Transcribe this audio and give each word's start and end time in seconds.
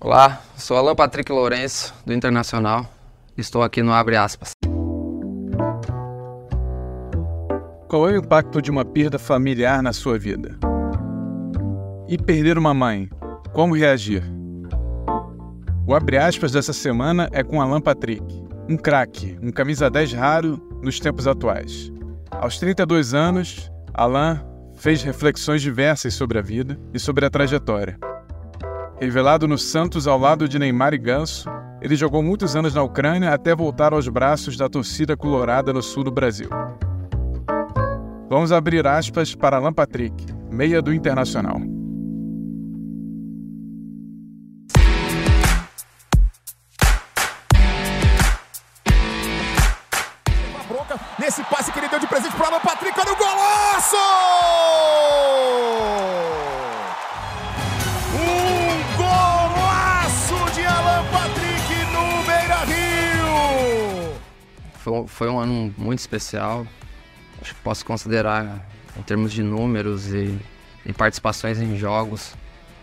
Olá, 0.00 0.40
sou 0.56 0.76
Alan 0.76 0.94
Patrick 0.94 1.32
Lourenço, 1.32 1.92
do 2.06 2.14
Internacional. 2.14 2.86
Estou 3.36 3.64
aqui 3.64 3.82
no 3.82 3.92
Abre 3.92 4.14
Aspas. 4.14 4.52
Qual 7.88 8.08
é 8.08 8.12
o 8.12 8.18
impacto 8.18 8.62
de 8.62 8.70
uma 8.70 8.84
perda 8.84 9.18
familiar 9.18 9.82
na 9.82 9.92
sua 9.92 10.16
vida? 10.16 10.56
E 12.06 12.16
perder 12.16 12.56
uma 12.56 12.72
mãe, 12.72 13.10
como 13.52 13.74
reagir? 13.74 14.22
O 15.84 15.92
Abre 15.92 16.16
Aspas 16.16 16.52
dessa 16.52 16.72
semana 16.72 17.28
é 17.32 17.42
com 17.42 17.60
Alan 17.60 17.80
Patrick, 17.80 18.24
um 18.68 18.76
craque, 18.76 19.36
um 19.42 19.50
camisa 19.50 19.90
10 19.90 20.12
raro 20.12 20.62
nos 20.80 21.00
tempos 21.00 21.26
atuais. 21.26 21.90
Aos 22.30 22.56
32 22.60 23.14
anos, 23.14 23.68
Alan 23.92 24.46
fez 24.76 25.02
reflexões 25.02 25.60
diversas 25.60 26.14
sobre 26.14 26.38
a 26.38 26.42
vida 26.42 26.78
e 26.94 27.00
sobre 27.00 27.26
a 27.26 27.30
trajetória. 27.30 27.98
Revelado 29.00 29.46
no 29.46 29.56
Santos 29.56 30.08
ao 30.08 30.18
lado 30.18 30.48
de 30.48 30.58
Neymar 30.58 30.92
e 30.92 30.98
Ganso, 30.98 31.48
ele 31.80 31.94
jogou 31.94 32.20
muitos 32.20 32.56
anos 32.56 32.74
na 32.74 32.82
Ucrânia 32.82 33.32
até 33.32 33.54
voltar 33.54 33.92
aos 33.92 34.08
braços 34.08 34.56
da 34.56 34.68
torcida 34.68 35.16
colorada 35.16 35.72
no 35.72 35.80
sul 35.80 36.02
do 36.02 36.10
Brasil. 36.10 36.50
Vamos 38.28 38.50
abrir 38.50 38.84
aspas 38.88 39.36
para 39.36 39.56
Alan 39.56 39.72
Patrick, 39.72 40.26
meia 40.50 40.82
do 40.82 40.92
Internacional. 40.92 41.60
Nesse 51.18 51.42
passe 51.44 51.70
que 51.70 51.78
ele 51.78 51.88
deu 51.88 52.00
de 52.00 52.06
presente 52.06 52.34
para 52.36 52.48
Alan 52.48 52.60
Patrick, 52.60 52.98
olha 52.98 53.12
o 53.12 53.16
golaço! 53.16 53.96
Foi, 65.06 65.28
um 65.28 65.38
ano 65.38 65.74
muito 65.76 65.98
especial. 65.98 66.66
Acho 67.40 67.54
que 67.54 67.60
posso 67.60 67.84
considerar, 67.84 68.66
em 68.96 69.02
termos 69.02 69.32
de 69.32 69.42
números 69.42 70.06
e, 70.12 70.38
e 70.84 70.92
participações 70.92 71.60
em 71.60 71.76
jogos, 71.76 72.34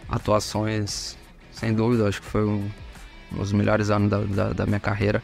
atuações, 0.08 1.18
sem 1.52 1.74
dúvida, 1.74 2.08
acho 2.08 2.22
que 2.22 2.28
foi 2.28 2.46
um, 2.46 2.70
um 3.34 3.38
dos 3.38 3.52
melhores 3.52 3.90
anos 3.90 4.10
da, 4.10 4.20
da, 4.20 4.54
da 4.54 4.66
minha 4.66 4.80
carreira. 4.80 5.22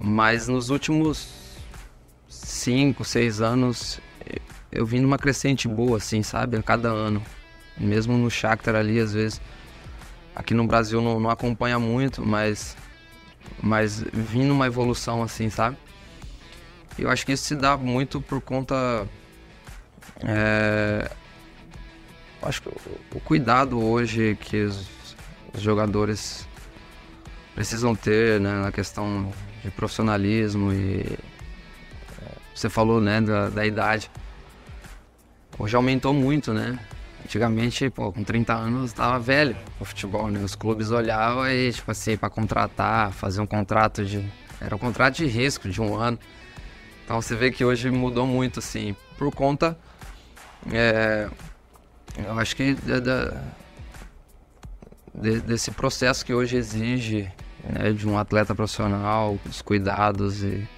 Mas 0.00 0.48
nos 0.48 0.70
últimos 0.70 1.28
cinco, 2.28 3.04
seis 3.04 3.40
anos, 3.40 4.00
eu 4.70 4.86
vim 4.86 5.00
numa 5.00 5.18
crescente 5.18 5.68
boa, 5.68 5.98
assim, 5.98 6.22
sabe? 6.22 6.56
A 6.56 6.62
cada 6.62 6.88
ano. 6.88 7.22
Mesmo 7.76 8.16
no 8.16 8.30
Shakhtar 8.30 8.74
ali, 8.74 8.98
às 8.98 9.12
vezes, 9.12 9.40
aqui 10.34 10.54
no 10.54 10.66
Brasil 10.66 11.00
não, 11.02 11.20
não 11.20 11.30
acompanha 11.30 11.78
muito, 11.78 12.24
mas 12.24 12.76
mas 13.62 14.00
vindo 14.12 14.52
uma 14.52 14.66
evolução 14.66 15.22
assim, 15.22 15.50
sabe? 15.50 15.76
Eu 16.98 17.10
acho 17.10 17.24
que 17.24 17.32
isso 17.32 17.44
se 17.44 17.56
dá 17.56 17.76
muito 17.76 18.20
por 18.20 18.40
conta. 18.40 19.06
É, 20.20 21.10
acho 22.42 22.62
que 22.62 22.68
o, 22.68 23.20
cuidado 23.20 23.82
hoje 23.82 24.36
que 24.40 24.64
os, 24.64 24.88
jogadores 25.54 26.46
precisam 27.54 27.94
ter 27.94 28.40
né, 28.40 28.62
na 28.62 28.72
questão 28.72 29.32
de 29.64 29.70
profissionalismo 29.70 30.72
e. 30.72 31.00
É, 32.22 32.28
você 32.54 32.68
falou 32.68 33.00
né, 33.00 33.20
da, 33.20 33.48
da 33.48 33.66
idade. 33.66 34.10
Hoje 35.58 35.76
aumentou 35.76 36.12
muito, 36.12 36.52
né? 36.52 36.78
Antigamente, 37.32 37.88
pô, 37.88 38.12
com 38.12 38.22
30 38.22 38.52
anos 38.52 38.92
tava 38.92 39.18
velho 39.18 39.56
o 39.80 39.86
futebol, 39.86 40.30
né? 40.30 40.38
Os 40.44 40.54
clubes 40.54 40.90
olhavam 40.90 41.48
e, 41.48 41.72
tipo 41.72 41.90
assim, 41.90 42.14
para 42.14 42.28
contratar, 42.28 43.10
fazer 43.10 43.40
um 43.40 43.46
contrato 43.46 44.04
de. 44.04 44.22
Era 44.60 44.76
um 44.76 44.78
contrato 44.78 45.16
de 45.16 45.24
risco 45.24 45.66
de 45.66 45.80
um 45.80 45.96
ano. 45.96 46.18
Então 47.02 47.22
você 47.22 47.34
vê 47.34 47.50
que 47.50 47.64
hoje 47.64 47.90
mudou 47.90 48.26
muito, 48.26 48.58
assim, 48.58 48.94
por 49.16 49.34
conta. 49.34 49.78
É, 50.70 51.26
eu 52.18 52.38
acho 52.38 52.54
que 52.54 52.76
de, 55.14 55.40
desse 55.40 55.70
processo 55.70 56.26
que 56.26 56.34
hoje 56.34 56.58
exige 56.58 57.32
né, 57.64 57.92
de 57.92 58.06
um 58.06 58.18
atleta 58.18 58.54
profissional, 58.54 59.38
os 59.48 59.62
cuidados 59.62 60.42
e 60.42 60.68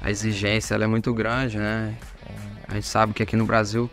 a 0.00 0.08
exigência 0.08 0.76
ela 0.76 0.84
é 0.84 0.86
muito 0.86 1.12
grande, 1.12 1.58
né? 1.58 1.98
A 2.68 2.74
gente 2.74 2.86
sabe 2.86 3.12
que 3.12 3.24
aqui 3.24 3.34
no 3.34 3.44
Brasil 3.44 3.90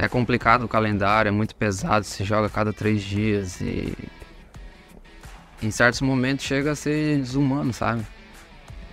é 0.00 0.08
complicado 0.08 0.62
o 0.62 0.68
calendário, 0.68 1.28
é 1.28 1.32
muito 1.32 1.56
pesado, 1.56 2.04
se 2.04 2.22
joga 2.22 2.46
a 2.46 2.50
cada 2.50 2.72
três 2.72 3.02
dias 3.02 3.60
e 3.60 3.92
em 5.60 5.72
certos 5.72 6.00
momentos 6.00 6.44
chega 6.44 6.70
a 6.70 6.76
ser 6.76 7.18
desumano, 7.18 7.72
sabe? 7.72 8.06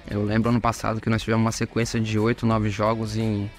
Eu 0.09 0.23
lembro 0.23 0.49
ano 0.49 0.59
passado 0.59 0.99
que 0.99 1.09
nós 1.09 1.21
tivemos 1.21 1.43
uma 1.43 1.51
sequência 1.51 1.99
de 1.99 2.17
oito, 2.17 2.45
nove 2.45 2.71
jogos 2.71 3.15
em. 3.15 3.51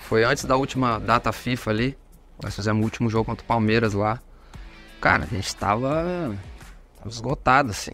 Foi 0.00 0.24
antes 0.24 0.44
da 0.44 0.56
última 0.56 0.98
data 0.98 1.30
FIFA 1.30 1.70
ali. 1.70 1.98
Nós 2.42 2.54
fizemos 2.54 2.80
o 2.80 2.84
último 2.84 3.08
jogo 3.08 3.24
contra 3.24 3.44
o 3.44 3.46
Palmeiras 3.46 3.94
lá. 3.94 4.20
Cara, 5.00 5.24
a 5.24 5.26
gente 5.26 5.54
tava, 5.54 6.36
tava 6.96 7.08
esgotado, 7.08 7.70
assim. 7.70 7.92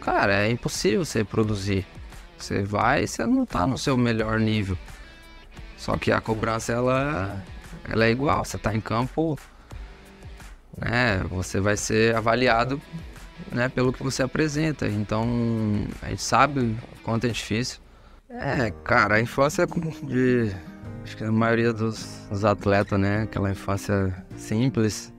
Cara, 0.00 0.46
é 0.46 0.50
impossível 0.50 1.04
você 1.04 1.22
produzir. 1.22 1.86
Você 2.36 2.62
vai 2.62 3.04
e 3.04 3.08
você 3.08 3.24
não 3.24 3.46
tá 3.46 3.66
no 3.66 3.78
seu 3.78 3.96
melhor 3.96 4.40
nível. 4.40 4.76
Só 5.78 5.96
que 5.96 6.10
a 6.10 6.20
cobrança 6.20 6.72
ela, 6.72 7.42
ela 7.88 8.04
é 8.04 8.10
igual. 8.10 8.44
Você 8.44 8.56
está 8.56 8.74
em 8.74 8.80
campo, 8.80 9.38
né? 10.76 11.24
Você 11.30 11.60
vai 11.60 11.76
ser 11.76 12.16
avaliado, 12.16 12.82
né? 13.52 13.68
Pelo 13.68 13.92
que 13.92 14.02
você 14.02 14.22
apresenta. 14.22 14.88
Então 14.88 15.24
a 16.02 16.10
gente 16.10 16.22
sabe 16.22 16.60
o 16.60 16.76
quanto 17.02 17.26
é 17.26 17.30
difícil. 17.30 17.80
É, 18.28 18.70
cara, 18.84 19.14
a 19.14 19.20
infância 19.20 19.62
é 19.62 19.66
de 20.06 20.52
acho 21.02 21.16
que 21.16 21.24
a 21.24 21.32
maioria 21.32 21.72
dos, 21.72 22.26
dos 22.28 22.44
atletas, 22.44 22.98
né? 22.98 23.22
Aquela 23.22 23.50
infância 23.50 24.14
simples, 24.36 25.14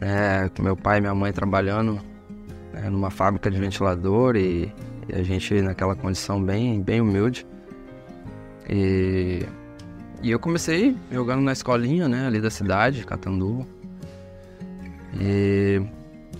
né? 0.00 0.48
Com 0.56 0.62
meu 0.62 0.76
pai 0.76 0.98
e 0.98 1.00
minha 1.00 1.14
mãe 1.14 1.32
trabalhando 1.32 2.00
né? 2.72 2.88
numa 2.88 3.10
fábrica 3.10 3.50
de 3.50 3.58
ventilador 3.58 4.36
e, 4.36 4.72
e 5.08 5.14
a 5.14 5.22
gente 5.22 5.60
naquela 5.60 5.96
condição 5.96 6.42
bem, 6.42 6.80
bem 6.80 7.00
humilde. 7.00 7.44
E, 8.68 9.46
e 10.22 10.30
eu 10.30 10.38
comecei 10.38 10.96
jogando 11.10 11.42
na 11.42 11.52
escolinha, 11.52 12.08
né, 12.08 12.26
ali 12.26 12.40
da 12.40 12.50
cidade, 12.50 13.04
Catanduva. 13.04 13.66
E, 15.20 15.82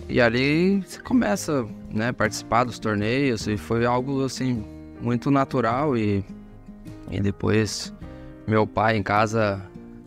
e 0.09 0.19
ali 0.19 0.81
você 0.81 0.99
começa, 0.99 1.65
né, 1.91 2.11
participar 2.11 2.63
dos 2.63 2.79
torneios 2.79 3.47
e 3.47 3.57
foi 3.57 3.85
algo, 3.85 4.23
assim, 4.23 4.63
muito 5.01 5.29
natural 5.29 5.97
e, 5.97 6.23
e 7.11 7.19
depois 7.19 7.93
meu 8.47 8.67
pai 8.67 8.97
em 8.97 9.03
casa, 9.03 9.61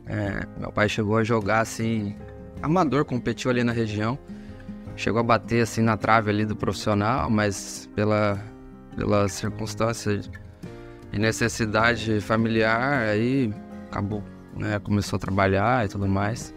é, 0.07 0.47
meu 0.59 0.71
pai 0.71 0.89
chegou 0.89 1.17
a 1.17 1.25
jogar, 1.25 1.61
assim, 1.61 2.15
amador, 2.63 3.05
competiu 3.05 3.51
ali 3.51 3.65
na 3.65 3.73
região. 3.73 4.19
Chegou 4.97 5.21
a 5.21 5.23
bater, 5.23 5.63
assim, 5.63 5.83
na 5.83 5.97
trave 5.97 6.31
ali 6.31 6.45
do 6.45 6.57
profissional, 6.57 7.31
mas 7.31 7.89
pela, 7.95 8.41
pela 8.97 9.29
circunstância 9.29 10.21
de 11.11 11.19
necessidade 11.19 12.21
familiar, 12.21 13.09
aí 13.09 13.53
acabou, 13.91 14.23
né? 14.57 14.79
Começou 14.79 15.17
a 15.17 15.21
trabalhar 15.21 15.87
e 15.87 15.89
tudo 15.89 16.07
mais. 16.07 16.55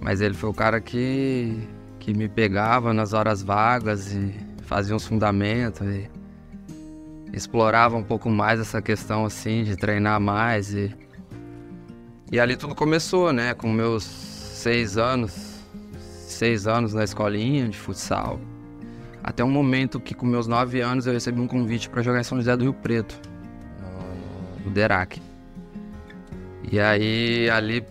Mas 0.00 0.20
ele 0.20 0.34
foi 0.34 0.50
o 0.50 0.54
cara 0.54 0.80
que, 0.80 1.68
que 1.98 2.12
me 2.12 2.28
pegava 2.28 2.92
nas 2.92 3.12
horas 3.12 3.42
vagas 3.42 4.12
e 4.12 4.34
fazia 4.62 4.94
uns 4.94 5.06
fundamentos 5.06 5.86
e 5.86 6.10
explorava 7.32 7.96
um 7.96 8.02
pouco 8.02 8.28
mais 8.28 8.60
essa 8.60 8.82
questão 8.82 9.24
assim 9.24 9.62
de 9.62 9.76
treinar 9.76 10.20
mais 10.20 10.74
e 10.74 10.94
e 12.30 12.40
ali 12.40 12.56
tudo 12.56 12.74
começou, 12.74 13.32
né? 13.32 13.54
Com 13.54 13.70
meus 13.70 14.02
seis 14.02 14.98
anos, 14.98 15.64
seis 16.00 16.66
anos 16.66 16.92
na 16.92 17.04
escolinha 17.04 17.68
de 17.68 17.78
futsal. 17.78 18.40
Até 19.22 19.44
um 19.44 19.50
momento 19.50 20.00
que 20.00 20.12
com 20.12 20.26
meus 20.26 20.48
nove 20.48 20.80
anos 20.80 21.06
eu 21.06 21.12
recebi 21.12 21.40
um 21.40 21.46
convite 21.46 21.88
para 21.88 22.02
jogar 22.02 22.18
em 22.18 22.24
São 22.24 22.36
José 22.38 22.56
do 22.56 22.64
Rio 22.64 22.74
Preto 22.74 23.20
o 24.66 24.70
Derac. 24.70 25.20
E 26.70 26.80
aí 26.80 27.48
ali, 27.48 27.84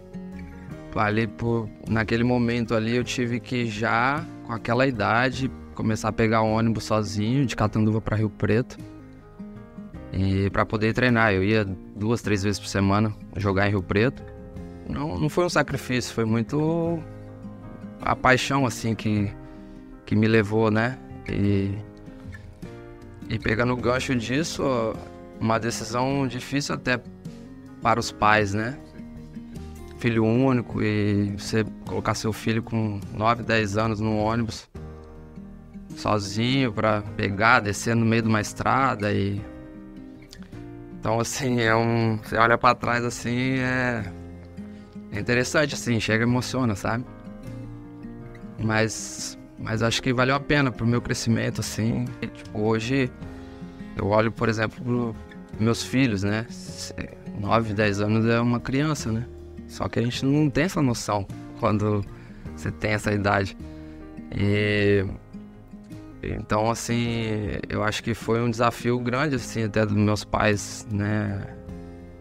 ali 0.96 1.28
por, 1.28 1.70
naquele 1.88 2.24
momento 2.24 2.76
ali 2.76 2.96
eu 2.96 3.04
tive 3.04 3.40
que 3.40 3.66
já 3.66 4.26
com 4.46 4.54
aquela 4.54 4.86
idade 4.86 5.50
começar 5.74 6.10
a 6.10 6.12
pegar 6.12 6.42
ônibus 6.42 6.86
sozinho 6.86 7.46
de 7.46 7.56
Catanduva 7.56 8.00
para 8.02 8.18
Rio 8.18 8.30
Preto 8.30 8.78
e 10.12 10.50
para 10.50 10.66
poder 10.66 10.94
treinar. 10.94 11.34
Eu 11.34 11.44
ia 11.44 11.66
duas, 11.96 12.22
três 12.22 12.44
vezes 12.44 12.60
por 12.60 12.68
semana 12.68 13.14
jogar 13.36 13.68
em 13.68 13.72
Rio 13.72 13.84
Preto. 13.84 14.24
Não, 14.88 15.18
não 15.18 15.30
foi 15.30 15.46
um 15.46 15.50
sacrifício, 15.50 16.14
foi 16.14 16.26
muito 16.26 17.00
a 18.02 18.16
paixão 18.16 18.66
assim 18.66 18.94
que 18.94 19.32
que 20.06 20.16
me 20.16 20.28
levou, 20.28 20.70
né? 20.70 21.00
E 21.28 21.76
e 23.28 23.40
pegando 23.40 23.74
o 23.74 23.78
gancho 23.78 24.16
disso, 24.16 24.64
uma 25.40 25.60
decisão 25.60 26.28
difícil 26.28 26.76
até 26.76 27.02
para 27.82 28.00
os 28.00 28.12
pais, 28.12 28.54
né? 28.54 28.78
filho 30.06 30.24
único 30.24 30.84
e 30.84 31.32
você 31.36 31.66
colocar 31.86 32.14
seu 32.14 32.32
filho 32.32 32.62
com 32.62 33.00
9, 33.12 33.42
10 33.42 33.76
anos 33.76 34.00
no 34.00 34.18
ônibus 34.18 34.70
sozinho 35.96 36.72
para 36.72 37.02
pegar, 37.18 37.62
descer 37.62 37.96
no 37.96 38.06
meio 38.06 38.22
de 38.22 38.28
uma 38.28 38.40
estrada 38.40 39.12
e 39.12 39.42
então 41.00 41.20
assim, 41.20 41.60
é 41.60 41.76
um, 41.76 42.18
você 42.18 42.36
olha 42.38 42.56
para 42.56 42.76
trás 42.76 43.04
assim, 43.04 43.58
é, 43.58 44.04
é 45.12 45.20
interessante 45.20 45.74
assim, 45.74 46.00
chega 46.00 46.24
emociona, 46.24 46.76
sabe? 46.76 47.04
Mas 48.64 49.38
mas 49.58 49.82
acho 49.82 50.04
que 50.04 50.14
valeu 50.14 50.36
a 50.36 50.40
pena 50.40 50.72
pro 50.72 50.86
meu 50.86 51.02
crescimento 51.02 51.62
assim. 51.62 52.06
Tipo, 52.22 52.60
hoje 52.60 53.10
eu 53.96 54.08
olho, 54.08 54.32
por 54.32 54.50
exemplo, 54.50 55.16
meus 55.60 55.84
filhos, 55.84 56.24
né? 56.24 56.46
9, 57.40 57.74
10 57.74 58.02
anos 58.02 58.26
é 58.26 58.40
uma 58.40 58.60
criança, 58.60 59.12
né? 59.12 59.26
Só 59.68 59.88
que 59.88 60.00
a 60.00 60.02
gente 60.02 60.26
não 60.26 60.50
tem 60.50 60.66
essa 60.66 60.82
noção 60.82 61.26
quando 61.60 62.04
você 62.56 62.72
tem 62.72 62.92
essa 62.92 63.12
idade. 63.12 63.58
E 64.36 65.06
então 66.24 66.70
assim, 66.70 67.58
eu 67.70 67.84
acho 67.84 68.04
que 68.04 68.14
foi 68.14 68.42
um 68.42 68.50
desafio 68.50 69.00
grande 69.00 69.36
assim 69.36 69.64
até 69.64 69.86
dos 69.86 69.96
meus 69.96 70.24
pais, 70.24 70.86
né? 70.92 71.42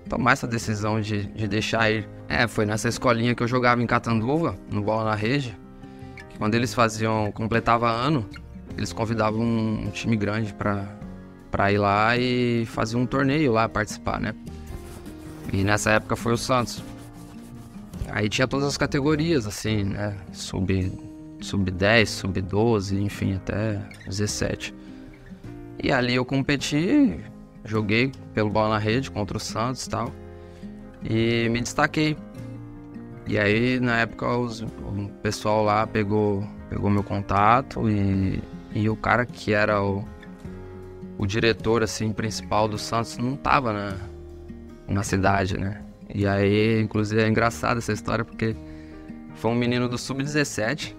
Tomar 0.08 0.32
essa 0.32 0.46
decisão 0.46 1.00
de, 1.00 1.26
de 1.26 1.48
deixar 1.48 1.90
ir. 1.90 2.08
É, 2.28 2.46
foi 2.46 2.66
nessa 2.66 2.88
escolinha 2.88 3.34
que 3.34 3.42
eu 3.42 3.48
jogava 3.48 3.82
em 3.82 3.86
Catanduva, 3.86 4.56
no 4.70 4.82
Bola 4.82 5.04
na 5.04 5.14
Rede. 5.14 5.58
Que 6.28 6.38
quando 6.38 6.54
eles 6.54 6.74
faziam, 6.74 7.32
completava 7.32 7.90
ano, 7.90 8.28
eles 8.76 8.92
convidavam 8.92 9.40
um, 9.40 9.86
um 9.86 9.90
time 9.90 10.16
grande 10.16 10.52
para 10.52 10.86
para 11.54 11.70
ir 11.70 11.78
lá 11.78 12.16
e 12.16 12.66
fazer 12.66 12.96
um 12.96 13.06
torneio 13.06 13.52
lá 13.52 13.68
participar, 13.68 14.18
né? 14.18 14.34
E 15.52 15.62
nessa 15.62 15.92
época 15.92 16.16
foi 16.16 16.32
o 16.32 16.36
Santos. 16.36 16.82
Aí 18.10 18.28
tinha 18.28 18.48
todas 18.48 18.66
as 18.66 18.76
categorias, 18.76 19.46
assim, 19.46 19.84
né? 19.84 20.16
Sub, 20.32 20.92
sub 21.40 21.70
10, 21.70 22.10
sub 22.10 22.42
12, 22.42 23.00
enfim, 23.00 23.36
até 23.36 23.80
17. 24.04 24.74
E 25.80 25.92
ali 25.92 26.16
eu 26.16 26.24
competi, 26.24 27.20
joguei 27.64 28.10
pelo 28.34 28.50
bola 28.50 28.70
na 28.70 28.78
rede 28.78 29.08
contra 29.08 29.36
o 29.36 29.40
Santos 29.40 29.86
e 29.86 29.90
tal. 29.90 30.12
E 31.08 31.48
me 31.50 31.60
destaquei. 31.60 32.16
E 33.28 33.38
aí, 33.38 33.78
na 33.78 34.00
época, 34.00 34.26
os, 34.26 34.60
o 34.62 35.08
pessoal 35.22 35.62
lá 35.62 35.86
pegou, 35.86 36.44
pegou 36.68 36.90
meu 36.90 37.04
contato 37.04 37.88
e, 37.88 38.42
e 38.74 38.90
o 38.90 38.96
cara 38.96 39.24
que 39.24 39.52
era 39.52 39.80
o, 39.80 40.04
o 41.18 41.26
diretor 41.26 41.82
assim 41.82 42.12
principal 42.12 42.68
do 42.68 42.78
Santos 42.78 43.18
não 43.18 43.36
tava 43.36 43.72
na, 43.72 43.96
na 44.88 45.02
cidade, 45.02 45.58
né? 45.58 45.82
E 46.12 46.26
aí, 46.26 46.80
inclusive, 46.80 47.22
é 47.22 47.28
engraçada 47.28 47.78
essa 47.78 47.92
história 47.92 48.24
porque 48.24 48.54
foi 49.36 49.50
um 49.50 49.54
menino 49.54 49.88
do 49.88 49.98
sub-17 49.98 50.94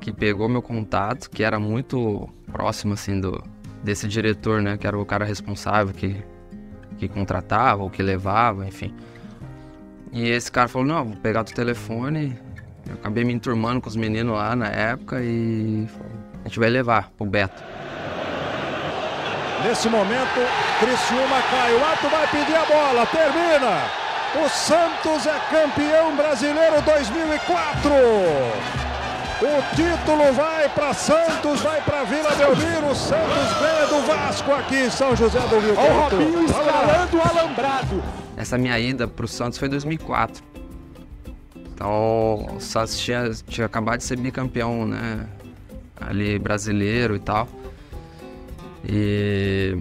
que 0.00 0.12
pegou 0.12 0.48
meu 0.48 0.62
contato, 0.62 1.30
que 1.30 1.42
era 1.42 1.58
muito 1.58 2.28
próximo 2.52 2.94
assim 2.94 3.20
do 3.20 3.42
desse 3.82 4.08
diretor, 4.08 4.62
né, 4.62 4.78
que 4.78 4.86
era 4.86 4.98
o 4.98 5.04
cara 5.04 5.24
responsável 5.24 5.94
que 5.94 6.16
que 6.96 7.08
contratava 7.08 7.82
ou 7.82 7.90
que 7.90 8.02
levava, 8.02 8.66
enfim. 8.66 8.94
E 10.12 10.28
esse 10.28 10.50
cara 10.50 10.68
falou: 10.68 10.86
"Não, 10.86 11.04
vou 11.04 11.16
pegar 11.16 11.44
teu 11.44 11.54
telefone". 11.54 12.38
Eu 12.86 12.94
acabei 12.94 13.24
me 13.24 13.32
enturmando 13.32 13.80
com 13.80 13.88
os 13.88 13.96
meninos 13.96 14.34
lá 14.34 14.54
na 14.54 14.68
época 14.68 15.20
e 15.22 15.86
a 16.44 16.48
gente 16.48 16.58
vai 16.60 16.70
levar 16.70 17.10
pro 17.16 17.26
Beto. 17.26 17.62
Nesse 19.64 19.88
momento, 19.88 20.40
Criciúma 20.78 21.40
cai. 21.50 21.72
O 21.72 21.84
Ato 21.84 22.08
vai 22.10 22.26
pedir 22.28 22.54
a 22.54 22.66
bola. 22.66 23.06
Termina. 23.06 24.04
O 24.44 24.48
Santos 24.48 25.26
é 25.26 25.40
campeão 25.50 26.14
brasileiro 26.14 26.82
2004. 26.82 27.90
O 29.40 29.74
título 29.74 30.32
vai 30.34 30.68
para 30.68 30.92
Santos, 30.92 31.60
vai 31.62 31.80
para 31.80 32.04
Vila 32.04 32.34
Belmiro. 32.34 32.88
O 32.90 32.94
Santos 32.94 33.58
ganha 33.58 33.86
do 33.86 34.06
Vasco 34.06 34.52
aqui 34.52 34.76
em 34.76 34.90
São 34.90 35.16
José 35.16 35.40
do 35.40 35.58
Rio 35.58 35.74
Olha 35.78 35.92
o 35.92 36.00
Robinho 36.02 36.44
escalando 36.44 37.16
o 37.16 37.22
alambrado. 37.22 38.02
Essa 38.36 38.58
minha 38.58 38.78
ida 38.78 39.08
pro 39.08 39.26
Santos 39.26 39.58
foi 39.58 39.68
em 39.68 39.70
2004. 39.70 40.44
Então, 41.56 42.56
o 42.56 42.60
Santos 42.60 42.98
tinha, 42.98 43.30
tinha 43.48 43.66
acabado 43.66 43.98
de 43.98 44.04
ser 44.04 44.18
bicampeão, 44.18 44.86
né? 44.86 45.26
Ali 45.98 46.38
brasileiro 46.38 47.16
e 47.16 47.18
tal. 47.18 47.48
E, 48.88 49.76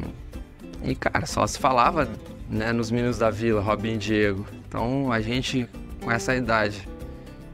e 0.83 0.95
cara, 0.95 1.25
só 1.25 1.45
se 1.45 1.59
falava 1.59 2.09
né, 2.49 2.71
nos 2.71 2.91
meninos 2.91 3.17
da 3.17 3.29
vila, 3.29 3.61
Robin 3.61 3.93
e 3.93 3.97
Diego. 3.97 4.45
Então 4.67 5.11
a 5.11 5.19
gente 5.21 5.67
com 6.03 6.11
essa 6.11 6.35
idade, 6.35 6.87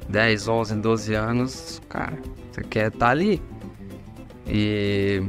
10, 0.10 0.48
11, 0.48 0.75
12 0.75 1.13
anos, 1.13 1.81
cara, 1.88 2.18
você 2.51 2.62
quer 2.63 2.88
estar 2.88 3.06
tá 3.06 3.12
ali. 3.12 3.42
E, 4.48 5.22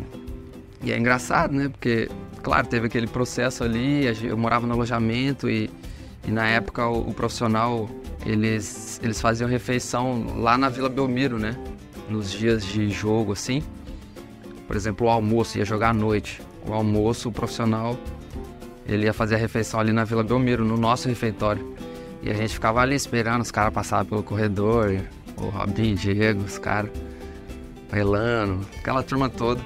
e 0.82 0.90
é 0.90 0.98
engraçado, 0.98 1.52
né? 1.52 1.68
Porque, 1.68 2.08
claro, 2.42 2.66
teve 2.66 2.86
aquele 2.86 3.06
processo 3.06 3.62
ali, 3.62 4.06
eu 4.22 4.36
morava 4.36 4.66
no 4.66 4.72
alojamento 4.72 5.48
e, 5.48 5.70
e 6.26 6.30
na 6.30 6.48
época 6.48 6.86
o, 6.86 7.10
o 7.10 7.14
profissional, 7.14 7.88
eles, 8.24 8.98
eles 9.02 9.20
faziam 9.20 9.48
refeição 9.48 10.38
lá 10.38 10.56
na 10.56 10.70
Vila 10.70 10.88
Belmiro, 10.88 11.38
né? 11.38 11.54
Nos 12.08 12.32
dias 12.32 12.64
de 12.64 12.88
jogo, 12.88 13.32
assim. 13.32 13.62
Por 14.70 14.76
exemplo, 14.76 15.08
o 15.08 15.10
almoço, 15.10 15.58
ia 15.58 15.64
jogar 15.64 15.88
à 15.88 15.92
noite. 15.92 16.40
O 16.64 16.72
almoço, 16.72 17.28
o 17.28 17.32
profissional, 17.32 17.98
ele 18.86 19.06
ia 19.06 19.12
fazer 19.12 19.34
a 19.34 19.38
refeição 19.38 19.80
ali 19.80 19.92
na 19.92 20.04
Vila 20.04 20.22
Belmiro, 20.22 20.64
no 20.64 20.76
nosso 20.76 21.08
refeitório. 21.08 21.74
E 22.22 22.30
a 22.30 22.34
gente 22.34 22.54
ficava 22.54 22.80
ali 22.80 22.94
esperando 22.94 23.40
os 23.40 23.50
caras 23.50 23.74
passarem 23.74 24.08
pelo 24.08 24.22
corredor, 24.22 24.96
o 25.36 25.46
Robinho, 25.46 25.96
Diego, 25.96 26.44
os 26.44 26.56
caras, 26.56 26.88
o 27.92 27.96
Elano, 27.96 28.60
aquela 28.78 29.02
turma 29.02 29.28
toda. 29.28 29.60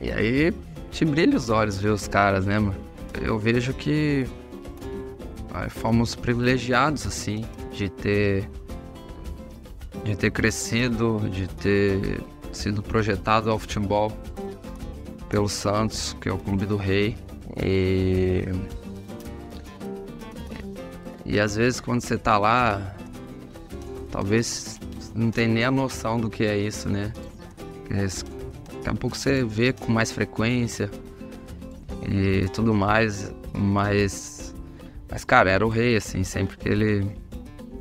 E, 0.00 0.06
e 0.06 0.10
aí 0.10 0.54
te 0.90 1.04
brilha 1.04 1.36
os 1.36 1.50
olhos 1.50 1.78
ver 1.78 1.90
os 1.90 2.08
caras, 2.08 2.46
né, 2.46 2.58
mano? 2.58 2.74
Eu 3.20 3.38
vejo 3.38 3.74
que 3.74 4.26
fomos 5.68 6.14
privilegiados, 6.14 7.06
assim, 7.06 7.44
de 7.70 7.90
ter 7.90 8.48
de 10.04 10.16
ter 10.16 10.30
crescido, 10.30 11.20
de 11.28 11.48
ter 11.48 12.22
sido 12.56 12.82
projetado 12.82 13.50
ao 13.50 13.58
futebol 13.58 14.10
pelo 15.28 15.48
Santos, 15.48 16.16
que 16.20 16.28
é 16.28 16.32
o 16.32 16.38
clube 16.38 16.66
do 16.66 16.76
rei. 16.76 17.16
E, 17.62 18.44
e 21.24 21.40
às 21.40 21.56
vezes 21.56 21.80
quando 21.80 22.00
você 22.00 22.18
tá 22.18 22.38
lá, 22.38 22.94
talvez 24.10 24.78
não 25.14 25.30
tenha 25.30 25.48
nem 25.48 25.64
a 25.64 25.70
noção 25.70 26.18
do 26.18 26.28
que 26.28 26.44
é 26.44 26.56
isso, 26.56 26.88
né? 26.88 27.12
Daqui 27.88 28.88
a 28.88 28.94
pouco 28.94 29.16
você 29.16 29.44
vê 29.44 29.72
com 29.72 29.90
mais 29.90 30.10
frequência 30.12 30.90
e 32.08 32.48
tudo 32.50 32.74
mais, 32.74 33.32
mas, 33.52 34.54
mas 35.10 35.24
cara, 35.24 35.50
era 35.50 35.66
o 35.66 35.68
rei, 35.68 35.96
assim, 35.96 36.22
sempre 36.22 36.56
que 36.56 36.68
ele, 36.68 37.10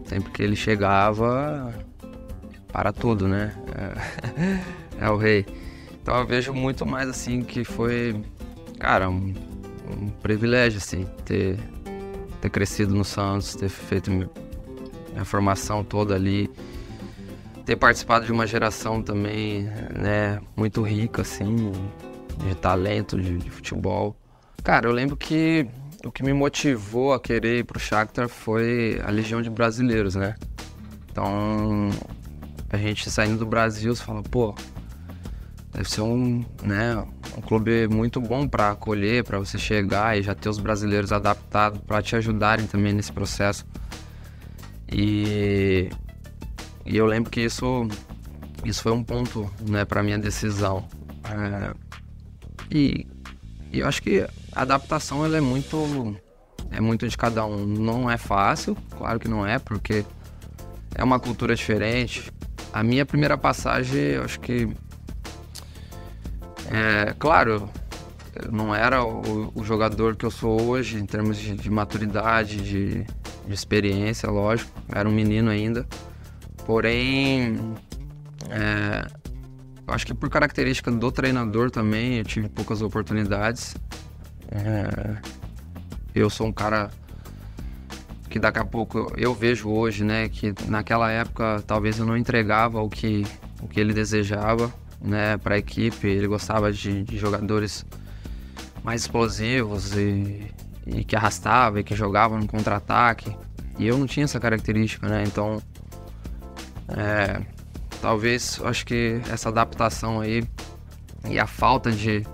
sempre 0.05 0.31
que 0.31 0.41
ele 0.41 0.55
chegava, 0.55 1.73
para 2.75 2.91
tudo, 2.91 3.25
né? 3.25 3.53
É, 4.99 4.99
é, 5.05 5.09
o 5.09 5.15
rei. 5.15 5.45
Então 6.01 6.17
eu 6.17 6.27
vejo 6.27 6.53
muito 6.53 6.85
mais 6.85 7.07
assim 7.07 7.41
que 7.41 7.63
foi, 7.63 8.21
cara, 8.77 9.09
um, 9.09 9.33
um 9.89 10.09
privilégio 10.21 10.79
assim 10.79 11.05
ter 11.23 11.57
ter 12.41 12.49
crescido 12.49 12.93
no 12.93 13.05
Santos, 13.05 13.55
ter 13.55 13.69
feito 13.69 14.11
minha, 14.11 15.23
formação 15.23 15.85
toda 15.85 16.15
ali, 16.15 16.51
ter 17.65 17.77
participado 17.77 18.25
de 18.25 18.31
uma 18.33 18.45
geração 18.45 19.01
também, 19.01 19.63
né, 19.97 20.41
muito 20.55 20.81
rica 20.83 21.21
assim, 21.21 21.71
de 22.45 22.55
talento, 22.55 23.19
de, 23.19 23.37
de 23.37 23.49
futebol. 23.49 24.17
Cara, 24.63 24.85
eu 24.85 24.91
lembro 24.91 25.15
que 25.15 25.65
o 26.03 26.11
que 26.11 26.21
me 26.21 26.33
motivou 26.33 27.13
a 27.13 27.19
querer 27.21 27.59
ir 27.59 27.63
pro 27.63 27.79
Shakhtar 27.79 28.27
foi 28.27 29.01
a 29.03 29.09
legião 29.09 29.41
de 29.41 29.49
brasileiros, 29.49 30.13
né? 30.13 30.35
Então, 31.09 31.89
a 32.69 32.77
gente 32.77 33.09
saindo 33.09 33.39
do 33.39 33.45
Brasil, 33.45 33.95
você 33.95 34.03
fala, 34.03 34.23
pô, 34.23 34.55
deve 35.73 35.89
ser 35.89 36.01
um, 36.01 36.43
né, 36.63 36.95
um 37.37 37.41
clube 37.41 37.87
muito 37.87 38.19
bom 38.21 38.47
para 38.47 38.71
acolher, 38.71 39.23
para 39.23 39.37
você 39.37 39.57
chegar 39.57 40.17
e 40.17 40.23
já 40.23 40.33
ter 40.33 40.49
os 40.49 40.59
brasileiros 40.59 41.11
adaptados 41.11 41.79
para 41.81 42.01
te 42.01 42.15
ajudarem 42.15 42.65
também 42.65 42.93
nesse 42.93 43.11
processo. 43.11 43.65
E, 44.91 45.89
e 46.85 46.95
eu 46.95 47.05
lembro 47.05 47.29
que 47.29 47.41
isso, 47.41 47.87
isso 48.63 48.81
foi 48.81 48.91
um 48.91 49.03
ponto, 49.03 49.49
né, 49.67 49.83
para 49.85 50.01
minha 50.01 50.17
decisão. 50.17 50.87
É, 51.23 51.73
e, 52.71 53.05
e 53.71 53.79
eu 53.79 53.87
acho 53.87 54.01
que 54.01 54.21
a 54.53 54.61
adaptação 54.61 55.25
ela 55.25 55.37
é 55.37 55.41
muito 55.41 56.15
é 56.71 56.81
muito 56.81 57.07
de 57.07 57.17
cada 57.17 57.45
um. 57.45 57.65
Não 57.65 58.09
é 58.09 58.17
fácil, 58.17 58.75
claro 58.97 59.19
que 59.19 59.27
não 59.27 59.45
é, 59.45 59.59
porque 59.59 60.05
é 60.93 61.03
uma 61.03 61.19
cultura 61.19 61.55
diferente, 61.55 62.31
a 62.75 62.83
minha 62.83 63.05
primeira 63.05 63.37
passagem, 63.37 64.01
eu 64.01 64.23
acho 64.23 64.37
que. 64.41 64.67
É, 66.69 67.15
claro, 67.17 67.69
eu 68.35 68.51
não 68.51 68.75
era 68.75 69.01
o, 69.01 69.49
o, 69.55 69.63
jogador 69.63 70.17
que 70.17 70.25
eu 70.25 70.31
sou 70.31 70.61
hoje, 70.61 70.97
em 70.97 71.05
termos 71.05 71.37
de, 71.37 71.55
de 71.55 71.69
maturidade, 71.69 72.57
de, 72.57 73.05
de 73.47 73.53
experiência, 73.53 74.29
lógico. 74.29 74.69
Era 74.93 75.07
um 75.07 75.11
menino 75.13 75.49
ainda. 75.49 75.87
Porém, 76.65 77.57
é, 78.49 79.07
eu 79.87 79.93
acho 79.93 80.05
que 80.05 80.13
por 80.13 80.29
característica 80.29 80.91
do 80.91 81.09
treinador 81.13 81.71
também, 81.71 82.17
eu 82.17 82.25
tive 82.25 82.49
poucas 82.49 82.81
oportunidades. 82.81 83.73
É, 84.51 85.15
eu 86.13 86.29
sou 86.29 86.47
um 86.47 86.51
cara 86.51 86.89
que 88.35 88.39
daqui 88.39 88.59
a 88.59 88.65
pouco 88.65 89.13
eu 89.15 89.33
vejo 89.33 89.69
hoje, 89.69 90.03
né, 90.03 90.27
que 90.27 90.53
naquela 90.67 91.09
época 91.09 91.63
talvez 91.65 91.99
eu 91.99 92.05
não 92.05 92.17
entregava 92.17 92.81
o 92.81 92.89
que, 92.89 93.25
o 93.61 93.67
que 93.69 93.79
ele 93.79 93.93
desejava, 93.93 94.73
né, 94.99 95.37
para 95.37 95.55
a 95.55 95.57
equipe. 95.57 96.05
Ele 96.05 96.27
gostava 96.27 96.69
de, 96.69 97.03
de 97.03 97.17
jogadores 97.17 97.85
mais 98.83 99.03
explosivos 99.03 99.95
e, 99.95 100.51
e 100.85 101.05
que 101.05 101.15
arrastava 101.15 101.79
e 101.79 101.83
que 101.85 101.95
jogava 101.95 102.37
no 102.37 102.45
contra-ataque. 102.45 103.33
E 103.79 103.87
eu 103.87 103.97
não 103.97 104.05
tinha 104.05 104.25
essa 104.25 104.37
característica, 104.37 105.07
né? 105.07 105.23
Então, 105.25 105.61
é, 106.89 107.41
talvez, 108.01 108.59
acho 108.65 108.85
que 108.85 109.21
essa 109.31 109.47
adaptação 109.47 110.19
aí 110.19 110.43
e 111.29 111.39
a 111.39 111.47
falta 111.47 111.89
de, 111.89 112.27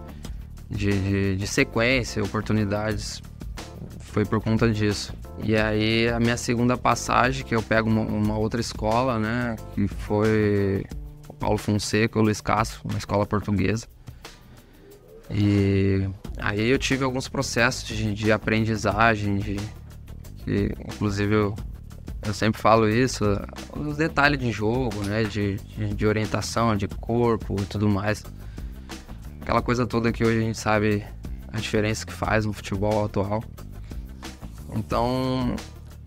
de, 0.67 0.99
de, 0.99 1.35
de 1.35 1.45
sequência, 1.45 2.23
oportunidades, 2.23 3.21
foi 3.99 4.25
por 4.25 4.41
conta 4.41 4.67
disso. 4.67 5.20
E 5.43 5.55
aí 5.55 6.07
a 6.07 6.19
minha 6.19 6.37
segunda 6.37 6.77
passagem, 6.77 7.43
que 7.43 7.55
eu 7.55 7.63
pego 7.63 7.89
uma, 7.89 8.01
uma 8.01 8.37
outra 8.37 8.61
escola, 8.61 9.17
né? 9.17 9.55
Que 9.73 9.87
foi 9.87 10.85
o 11.27 11.33
Paulo 11.33 11.57
Fonseca, 11.57 12.19
o 12.19 12.21
Luiz 12.21 12.41
Castro, 12.41 12.81
uma 12.83 12.97
escola 12.97 13.25
portuguesa. 13.25 13.87
E 15.29 16.07
aí 16.37 16.69
eu 16.69 16.77
tive 16.77 17.03
alguns 17.03 17.27
processos 17.27 17.87
de, 17.87 18.13
de 18.13 18.31
aprendizagem, 18.31 19.37
de, 19.37 19.55
que 20.43 20.75
inclusive 20.85 21.33
eu, 21.33 21.55
eu 22.23 22.33
sempre 22.33 22.61
falo 22.61 22.87
isso, 22.87 23.23
os 23.75 23.97
detalhes 23.97 24.39
de 24.39 24.51
jogo, 24.51 25.03
né? 25.05 25.23
De, 25.23 25.55
de, 25.55 25.95
de 25.95 26.05
orientação, 26.05 26.75
de 26.75 26.87
corpo 26.87 27.55
e 27.59 27.65
tudo 27.65 27.89
mais. 27.89 28.23
Aquela 29.41 29.61
coisa 29.61 29.87
toda 29.87 30.11
que 30.11 30.23
hoje 30.23 30.37
a 30.37 30.41
gente 30.41 30.59
sabe 30.59 31.03
a 31.51 31.57
diferença 31.57 32.05
que 32.05 32.13
faz 32.13 32.45
no 32.45 32.53
futebol 32.53 33.03
atual. 33.05 33.43
Então, 34.73 35.55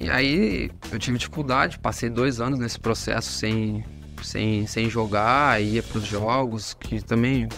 e 0.01 0.11
aí 0.11 0.71
eu 0.91 0.99
tive 0.99 1.19
dificuldade, 1.19 1.79
passei 1.79 2.09
dois 2.09 2.41
anos 2.41 2.59
nesse 2.59 2.79
processo 2.79 3.31
sem, 3.31 3.85
sem, 4.23 4.67
sem 4.67 4.91
jogar, 4.91 5.63
ia 5.63 5.83
para 5.83 5.99
os 5.99 6.05
jogos, 6.05 6.75
que 6.75 7.03
também 7.03 7.49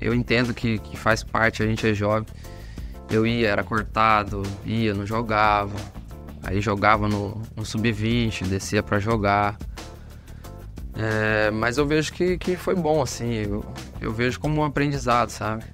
eu 0.00 0.14
entendo 0.14 0.52
que, 0.52 0.78
que 0.78 0.96
faz 0.96 1.22
parte, 1.22 1.62
a 1.62 1.66
gente 1.66 1.86
é 1.86 1.94
jovem. 1.94 2.26
Eu 3.10 3.26
ia, 3.26 3.48
era 3.48 3.62
cortado, 3.62 4.42
ia, 4.64 4.94
não 4.94 5.06
jogava. 5.06 5.76
Aí 6.42 6.60
jogava 6.60 7.08
no, 7.08 7.40
no 7.56 7.64
sub-20, 7.64 8.46
descia 8.46 8.82
para 8.82 8.98
jogar. 8.98 9.56
É, 10.96 11.50
mas 11.50 11.78
eu 11.78 11.86
vejo 11.86 12.12
que, 12.12 12.36
que 12.36 12.56
foi 12.56 12.74
bom, 12.74 13.00
assim. 13.00 13.32
Eu, 13.32 13.64
eu 14.00 14.12
vejo 14.12 14.38
como 14.38 14.60
um 14.60 14.64
aprendizado, 14.64 15.30
sabe? 15.30 15.64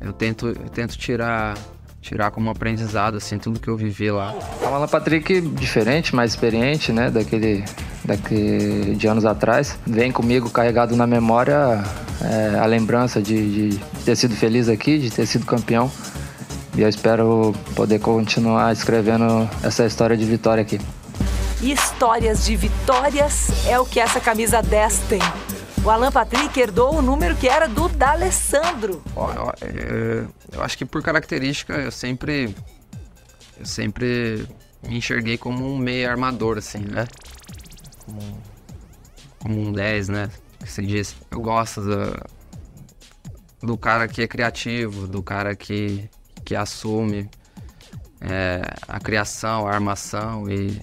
Eu 0.00 0.12
tento, 0.12 0.48
eu 0.48 0.68
tento 0.68 0.96
tirar 0.96 1.56
tirar 2.02 2.32
como 2.32 2.50
aprendizado, 2.50 3.16
assim, 3.16 3.38
tudo 3.38 3.60
que 3.60 3.68
eu 3.68 3.76
vivi 3.76 4.10
lá. 4.10 4.34
Uma 4.60 4.76
Alan 4.76 4.88
Patrick 4.88 5.40
diferente, 5.40 6.14
mais 6.14 6.32
experiente, 6.32 6.92
né, 6.92 7.10
daquele, 7.10 7.64
daquele 8.04 8.96
de 8.96 9.06
anos 9.06 9.24
atrás. 9.24 9.78
Vem 9.86 10.10
comigo 10.10 10.50
carregado 10.50 10.96
na 10.96 11.06
memória 11.06 11.82
é, 12.20 12.58
a 12.58 12.66
lembrança 12.66 13.22
de, 13.22 13.70
de, 13.70 13.78
ter 14.04 14.16
sido 14.16 14.34
feliz 14.34 14.68
aqui, 14.68 14.98
de 14.98 15.10
ter 15.10 15.24
sido 15.26 15.46
campeão. 15.46 15.90
E 16.76 16.82
eu 16.82 16.88
espero 16.88 17.54
poder 17.76 18.00
continuar 18.00 18.72
escrevendo 18.72 19.48
essa 19.62 19.86
história 19.86 20.16
de 20.16 20.24
vitória 20.24 20.60
aqui. 20.60 20.80
Histórias 21.62 22.44
de 22.44 22.56
vitórias 22.56 23.50
é 23.68 23.78
o 23.78 23.86
que 23.86 24.00
essa 24.00 24.18
camisa 24.18 24.60
10 24.60 24.98
tem. 25.08 25.20
O 25.84 25.90
Alan 25.90 26.12
Patrick 26.12 26.58
herdou 26.60 26.94
o 26.94 27.02
número 27.02 27.34
que 27.34 27.48
era 27.48 27.66
do 27.66 27.88
D'Alessandro. 27.88 29.02
É, 29.60 30.24
eu 30.52 30.62
acho 30.62 30.78
que 30.78 30.84
por 30.84 31.02
característica 31.02 31.72
eu 31.74 31.90
sempre 31.90 32.54
eu 33.58 33.66
sempre 33.66 34.46
me 34.80 34.98
enxerguei 34.98 35.36
como 35.36 35.66
um 35.66 35.76
meio 35.76 36.08
armador 36.08 36.58
assim, 36.58 36.78
né? 36.78 37.04
Como, 38.06 38.38
um 39.44 39.72
10, 39.72 40.08
né? 40.08 40.30
Que 40.60 40.70
se 40.70 40.86
diz. 40.86 41.16
Eu 41.28 41.40
gosto 41.40 41.80
do, 41.80 42.24
do 43.60 43.76
cara 43.76 44.06
que 44.06 44.22
é 44.22 44.28
criativo, 44.28 45.08
do 45.08 45.20
cara 45.20 45.56
que, 45.56 46.08
que 46.44 46.54
assume 46.54 47.28
é, 48.20 48.62
a 48.86 49.00
criação, 49.00 49.66
a 49.66 49.72
armação 49.72 50.48
e, 50.48 50.80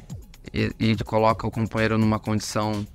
e, 0.53 0.73
e 0.77 1.03
coloca 1.05 1.47
o 1.47 1.51
companheiro 1.51 1.97
numa 1.97 2.19
condição 2.19 2.85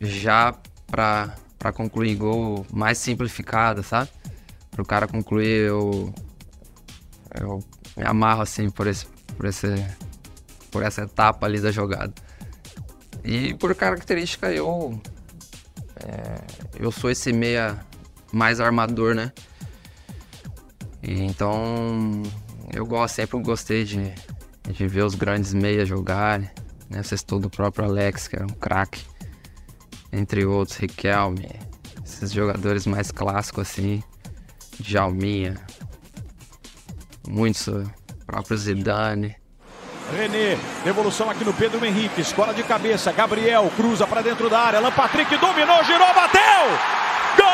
já 0.00 0.52
para 0.86 1.72
concluir 1.74 2.14
gol 2.16 2.66
mais 2.72 2.98
simplificada, 2.98 3.82
sabe? 3.82 4.10
Para 4.70 4.82
o 4.82 4.86
cara 4.86 5.08
concluir, 5.08 5.68
eu, 5.68 6.14
eu 7.40 7.64
me 7.96 8.04
amarro 8.04 8.42
assim 8.42 8.70
por, 8.70 8.86
esse, 8.86 9.06
por, 9.36 9.46
esse, 9.46 9.66
por 10.70 10.82
essa 10.82 11.02
etapa 11.02 11.46
ali 11.46 11.60
da 11.60 11.70
jogada. 11.70 12.12
E 13.24 13.54
por 13.54 13.74
característica 13.74 14.52
eu 14.52 15.00
é, 16.04 16.40
eu 16.78 16.92
sou 16.92 17.10
esse 17.10 17.32
meia 17.32 17.78
mais 18.32 18.60
armador, 18.60 19.14
né? 19.14 19.32
E 21.02 21.22
então 21.22 22.22
eu 22.72 22.84
gosto, 22.84 23.14
sempre 23.14 23.40
gostei 23.40 23.84
de, 23.84 24.12
de 24.70 24.86
ver 24.86 25.04
os 25.04 25.14
grandes 25.14 25.54
meias 25.54 25.88
jogarem. 25.88 26.50
Né? 26.90 27.02
Vocês 27.02 27.22
todo 27.22 27.46
o 27.46 27.50
próprio 27.50 27.86
Alex, 27.86 28.28
que 28.28 28.36
era 28.36 28.44
um 28.44 28.54
craque 28.54 29.04
entre 30.12 30.44
outros, 30.44 30.78
Riquelme, 30.78 31.48
esses 32.04 32.32
jogadores 32.32 32.86
mais 32.86 33.10
clássicos 33.10 33.68
assim, 33.68 34.02
Jalminha, 34.80 35.56
muitos, 37.26 37.68
próprio 38.26 38.56
Zidane. 38.56 39.36
René, 40.12 40.56
devolução 40.84 41.28
aqui 41.28 41.44
no 41.44 41.52
Pedro 41.52 41.84
Henrique, 41.84 42.20
escola 42.20 42.54
de 42.54 42.62
cabeça, 42.62 43.10
Gabriel 43.12 43.70
cruza 43.76 44.06
para 44.06 44.22
dentro 44.22 44.48
da 44.48 44.60
área, 44.60 44.78
Alan 44.78 44.92
Patrick 44.92 45.36
dominou, 45.36 45.82
girou, 45.84 46.14
bateu! 46.14 46.40
Gol! 47.36 47.46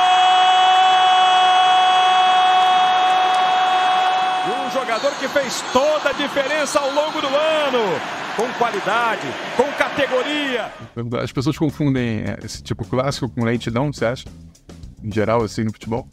Um 4.67 4.71
jogador 4.71 5.13
que 5.13 5.29
fez 5.29 5.65
toda 5.73 6.11
a 6.11 6.13
diferença 6.13 6.79
ao 6.79 6.93
longo 6.93 7.21
do 7.23 7.29
ano 7.29 8.22
com 8.37 8.51
qualidade, 8.55 9.27
com 9.57 9.71
categoria. 9.73 10.73
As 11.23 11.33
pessoas 11.33 11.57
confundem 11.57 12.21
é, 12.21 12.39
esse 12.45 12.63
tipo 12.63 12.85
clássico 12.85 13.29
com 13.29 13.45
lentidão, 13.45 13.93
você 13.93 14.07
acha? 14.07 14.29
Em 15.03 15.13
geral, 15.13 15.43
assim, 15.43 15.65
no 15.65 15.73
futebol? 15.73 16.09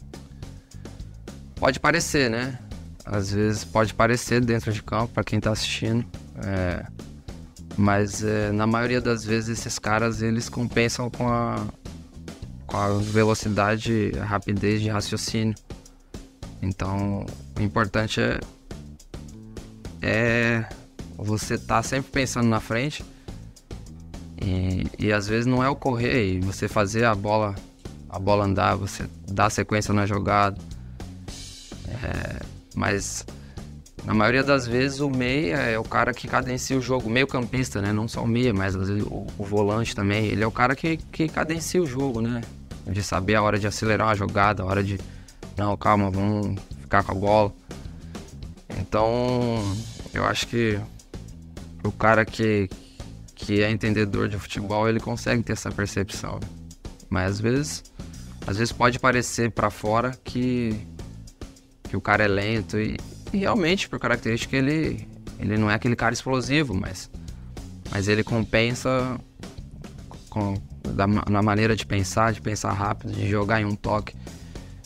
Pode 1.56 1.78
parecer, 1.80 2.30
né? 2.30 2.58
Às 3.04 3.32
vezes 3.32 3.64
pode 3.64 3.94
parecer 3.94 4.40
dentro 4.40 4.72
de 4.72 4.82
campo 4.82 5.12
para 5.14 5.24
quem 5.24 5.38
está 5.38 5.50
assistindo. 5.50 6.04
É... 6.44 6.84
Mas 7.76 8.22
é, 8.22 8.50
na 8.52 8.66
maioria 8.66 9.00
das 9.00 9.24
vezes 9.24 9.58
esses 9.58 9.78
caras 9.78 10.20
eles 10.20 10.48
compensam 10.48 11.08
com 11.08 11.28
a, 11.28 11.66
com 12.66 12.76
a 12.76 12.88
velocidade, 12.98 14.12
a 14.20 14.24
rapidez 14.24 14.82
de 14.82 14.88
raciocínio. 14.88 15.54
Então 16.60 17.24
o 17.58 17.62
importante 17.62 18.20
é, 18.20 18.40
é 20.02 20.66
você 21.22 21.58
tá 21.58 21.82
sempre 21.82 22.10
pensando 22.10 22.48
na 22.48 22.60
frente. 22.60 23.04
E, 24.42 24.86
e 24.98 25.12
às 25.12 25.28
vezes 25.28 25.46
não 25.46 25.62
é 25.62 25.68
o 25.68 25.76
correr 25.76 26.34
e 26.34 26.40
você 26.40 26.66
fazer 26.66 27.04
a 27.04 27.14
bola 27.14 27.54
a 28.08 28.18
bola 28.18 28.44
andar, 28.44 28.74
você 28.74 29.04
dar 29.28 29.50
sequência 29.50 29.94
na 29.94 30.04
jogada. 30.04 30.58
É, 32.02 32.40
mas 32.74 33.24
na 34.04 34.14
maioria 34.14 34.42
das 34.42 34.66
vezes 34.66 35.00
o 35.00 35.08
meia 35.08 35.56
é 35.56 35.78
o 35.78 35.84
cara 35.84 36.12
que 36.12 36.26
cadencia 36.26 36.76
o 36.76 36.80
jogo, 36.80 37.08
meio 37.08 37.26
campista, 37.26 37.80
né? 37.80 37.92
Não 37.92 38.08
só 38.08 38.22
o 38.22 38.26
meia, 38.26 38.52
mas 38.52 38.74
às 38.74 38.88
vezes 38.88 39.04
o, 39.04 39.26
o, 39.38 39.44
volante 39.44 39.94
também. 39.94 40.26
Ele 40.26 40.42
é 40.42 40.46
o 40.46 40.50
cara 40.50 40.74
que, 40.74 40.96
que 40.96 41.28
cadencia 41.28 41.80
o 41.80 41.86
jogo, 41.86 42.20
né? 42.20 42.40
De 42.86 43.02
saber 43.02 43.36
a 43.36 43.42
hora 43.42 43.58
de 43.58 43.66
acelerar 43.66 44.08
uma 44.08 44.14
jogada, 44.16 44.62
a 44.62 44.66
hora 44.66 44.82
de. 44.82 44.98
Não, 45.56 45.76
calma, 45.76 46.10
vamos 46.10 46.60
ficar 46.80 47.04
com 47.04 47.12
a 47.12 47.14
bola. 47.14 47.52
Então, 48.80 49.62
eu 50.12 50.24
acho 50.24 50.48
que 50.48 50.80
o 51.82 51.92
cara 51.92 52.24
que, 52.24 52.68
que 53.34 53.62
é 53.62 53.70
entendedor 53.70 54.28
de 54.28 54.38
futebol, 54.38 54.88
ele 54.88 55.00
consegue 55.00 55.42
ter 55.42 55.52
essa 55.52 55.70
percepção. 55.70 56.38
Mas 57.08 57.32
às 57.32 57.40
vezes, 57.40 57.84
às 58.46 58.56
vezes 58.56 58.72
pode 58.72 58.98
parecer 58.98 59.50
para 59.50 59.70
fora 59.70 60.12
que, 60.24 60.86
que 61.84 61.96
o 61.96 62.00
cara 62.00 62.24
é 62.24 62.28
lento 62.28 62.78
e, 62.78 62.96
e, 63.32 63.38
realmente, 63.38 63.88
por 63.88 63.98
característica, 63.98 64.56
ele, 64.56 65.08
ele 65.38 65.56
não 65.56 65.70
é 65.70 65.74
aquele 65.74 65.96
cara 65.96 66.12
explosivo, 66.12 66.74
mas, 66.74 67.10
mas 67.90 68.08
ele 68.08 68.22
compensa 68.22 69.18
com, 70.28 70.54
da, 70.88 71.06
na 71.06 71.42
maneira 71.42 71.74
de 71.74 71.84
pensar, 71.84 72.32
de 72.32 72.40
pensar 72.40 72.72
rápido, 72.72 73.12
de 73.12 73.28
jogar 73.28 73.60
em 73.60 73.64
um 73.64 73.74
toque, 73.74 74.14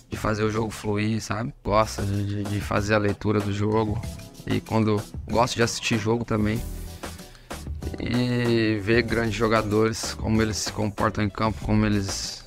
de 0.08 0.16
fazer 0.16 0.44
o 0.44 0.50
jogo 0.50 0.70
fluir, 0.70 1.20
sabe? 1.20 1.52
Gosta 1.62 2.02
de, 2.02 2.44
de 2.44 2.60
fazer 2.60 2.94
a 2.94 2.98
leitura 2.98 3.40
do 3.40 3.52
jogo. 3.52 4.00
E 4.46 4.60
quando 4.60 5.00
gosta 5.26 5.56
de 5.56 5.62
assistir 5.62 5.98
jogo 5.98 6.24
também, 6.24 6.60
e 8.06 8.78
ver 8.80 9.02
grandes 9.02 9.34
jogadores, 9.34 10.14
como 10.14 10.42
eles 10.42 10.58
se 10.58 10.72
comportam 10.72 11.24
em 11.24 11.30
campo, 11.30 11.58
como 11.64 11.86
eles 11.86 12.44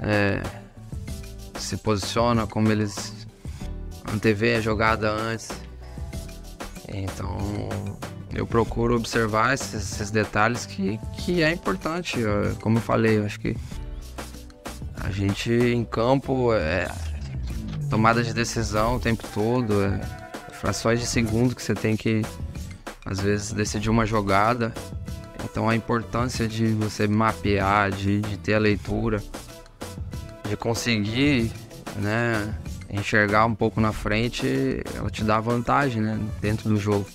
é, 0.00 0.42
se 1.58 1.76
posicionam, 1.76 2.46
como 2.46 2.70
eles 2.70 3.26
antevêem 4.12 4.56
a 4.56 4.60
jogada 4.60 5.10
antes. 5.10 5.50
Então 6.88 7.38
eu 8.34 8.46
procuro 8.46 8.96
observar 8.96 9.54
esses, 9.54 9.74
esses, 9.74 10.10
detalhes 10.10 10.66
que, 10.66 10.98
que 11.18 11.42
é 11.42 11.52
importante. 11.52 12.18
Como 12.60 12.78
eu 12.78 12.82
falei, 12.82 13.18
eu 13.18 13.24
acho 13.24 13.38
que 13.38 13.56
a 15.00 15.10
gente 15.10 15.52
em 15.52 15.84
campo 15.84 16.52
é 16.54 16.88
tomada 17.88 18.22
de 18.22 18.34
decisão 18.34 18.96
o 18.96 19.00
tempo 19.00 19.24
todo, 19.32 19.82
é 19.82 20.00
frações 20.52 21.00
de 21.00 21.06
segundo 21.06 21.54
que 21.54 21.62
você 21.62 21.74
tem 21.74 21.96
que 21.96 22.22
às 23.08 23.20
vezes 23.20 23.52
decidir 23.52 23.88
uma 23.88 24.04
jogada. 24.04 24.72
Então 25.44 25.68
a 25.68 25.74
importância 25.74 26.46
de 26.46 26.66
você 26.66 27.08
mapear, 27.08 27.90
de, 27.90 28.20
de 28.20 28.36
ter 28.36 28.54
a 28.54 28.58
leitura, 28.58 29.22
de 30.48 30.56
conseguir 30.56 31.50
né, 31.96 32.54
enxergar 32.90 33.46
um 33.46 33.54
pouco 33.54 33.80
na 33.80 33.92
frente, 33.92 34.82
ela 34.94 35.10
te 35.10 35.24
dá 35.24 35.40
vantagem 35.40 36.02
né, 36.02 36.20
dentro 36.40 36.68
do 36.68 36.76
jogo. 36.76 37.06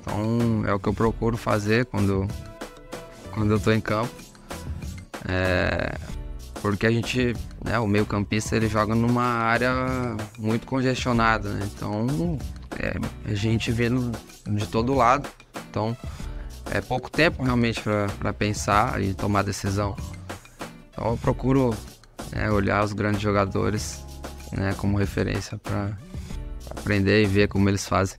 Então 0.00 0.64
é 0.66 0.74
o 0.74 0.80
que 0.80 0.88
eu 0.88 0.94
procuro 0.94 1.36
fazer 1.36 1.86
quando, 1.86 2.26
quando 3.32 3.50
eu 3.52 3.56
estou 3.56 3.72
em 3.72 3.80
campo. 3.80 4.12
É, 5.26 5.94
porque 6.60 6.86
a 6.86 6.90
gente, 6.90 7.34
né, 7.64 7.78
o 7.78 7.86
meio 7.86 8.04
campista 8.04 8.56
ele 8.56 8.68
joga 8.68 8.94
numa 8.94 9.24
área 9.24 9.72
muito 10.38 10.66
congestionada, 10.66 11.50
né? 11.50 11.68
então 11.74 12.38
é, 12.78 12.94
a 13.30 13.34
gente 13.34 13.70
vendo 13.70 14.12
de 14.46 14.66
todo 14.66 14.94
lado, 14.94 15.28
então 15.70 15.96
é 16.70 16.80
pouco 16.80 17.10
tempo 17.10 17.42
realmente 17.42 17.82
para 18.18 18.32
pensar 18.32 19.00
e 19.02 19.14
tomar 19.14 19.42
decisão. 19.42 19.96
Então 20.90 21.10
eu 21.10 21.16
procuro 21.16 21.74
né, 22.32 22.50
olhar 22.50 22.82
os 22.84 22.92
grandes 22.92 23.20
jogadores 23.20 24.04
né, 24.52 24.74
como 24.78 24.96
referência 24.96 25.58
para 25.58 25.90
aprender 26.70 27.22
e 27.22 27.26
ver 27.26 27.48
como 27.48 27.68
eles 27.68 27.86
fazem. 27.86 28.18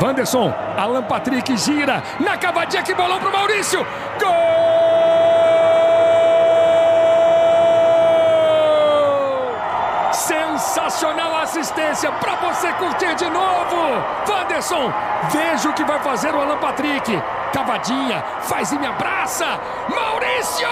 Wanderson, 0.00 0.52
Alan 0.76 1.02
Patrick 1.04 1.56
gira 1.56 2.02
na 2.20 2.36
cavadinha 2.36 2.82
que 2.82 2.94
bolou 2.94 3.18
pro 3.18 3.32
Maurício. 3.32 3.84
Gol! 4.20 4.75
Sensacional 10.76 11.34
assistência 11.38 12.12
para 12.12 12.36
você 12.36 12.70
curtir 12.74 13.14
de 13.14 13.24
novo. 13.30 13.76
Wanderson, 14.28 14.92
veja 15.32 15.70
o 15.70 15.72
que 15.72 15.82
vai 15.82 15.98
fazer 16.02 16.34
o 16.34 16.38
Alan 16.38 16.58
Patrick. 16.58 17.12
Cavadinha, 17.50 18.22
faz 18.42 18.72
e 18.72 18.78
me 18.78 18.86
abraça. 18.86 19.58
Maurício! 19.88 20.66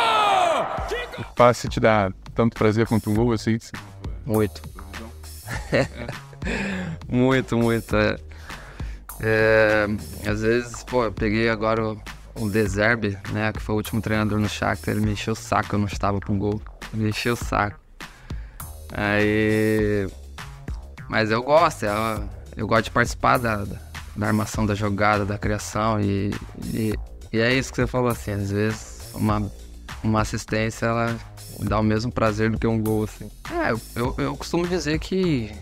O 1.19 1.25
passe 1.35 1.71
te 1.71 1.81
dá 1.81 2.13
tanto 2.35 2.55
prazer 2.55 2.87
quanto 2.87 3.09
um 3.09 3.15
gol 3.15 3.33
assim? 3.33 3.57
Muito. 4.27 4.61
muito, 7.09 7.57
muito. 7.57 7.97
É. 7.97 8.19
É, 9.23 9.87
às 10.29 10.43
vezes, 10.43 10.85
pô, 10.85 11.05
eu 11.05 11.13
peguei 11.13 11.49
agora 11.49 11.83
o, 11.83 11.99
o 12.41 12.51
Deserbe, 12.51 13.19
né, 13.33 13.51
que 13.55 13.61
foi 13.61 13.75
o 13.75 13.79
último 13.79 14.03
treinador 14.03 14.39
no 14.39 14.51
Shakhtar, 14.51 14.95
ele 14.95 15.07
me 15.07 15.13
encheu 15.13 15.33
o 15.33 15.37
saco, 15.37 15.77
eu 15.77 15.79
não 15.79 15.87
estava 15.87 16.21
com 16.21 16.39
gol. 16.39 16.61
Ele 16.93 17.05
me 17.05 17.09
encheu 17.09 17.33
o 17.33 17.37
saco. 17.37 17.84
Aí. 18.95 20.09
Mas 21.09 21.31
eu 21.31 21.43
gosto, 21.43 21.85
eu, 21.85 21.93
é, 21.93 22.29
eu 22.57 22.67
gosto 22.67 22.85
de 22.85 22.91
participar 22.93 23.39
da, 23.39 23.67
da 24.17 24.27
armação 24.27 24.65
da 24.65 24.75
jogada, 24.75 25.25
da 25.25 25.37
criação 25.37 26.01
e, 26.01 26.31
e, 26.73 26.95
e, 27.33 27.39
é 27.41 27.53
isso 27.53 27.71
que 27.71 27.77
você 27.77 27.87
falou 27.87 28.09
assim, 28.09 28.31
às 28.31 28.51
vezes 28.51 29.11
uma, 29.15 29.51
uma 30.03 30.23
assistência 30.23 30.87
ela 30.87 31.19
dá 31.61 31.79
o 31.79 31.83
mesmo 31.83 32.11
prazer 32.11 32.51
do 32.51 32.59
que 32.59 32.67
um 32.67 32.81
gol, 32.81 33.05
assim. 33.05 33.31
É, 33.51 33.73
eu, 33.95 34.15
eu, 34.19 34.37
costumo 34.37 34.67
dizer 34.67 34.99
que 34.99 35.53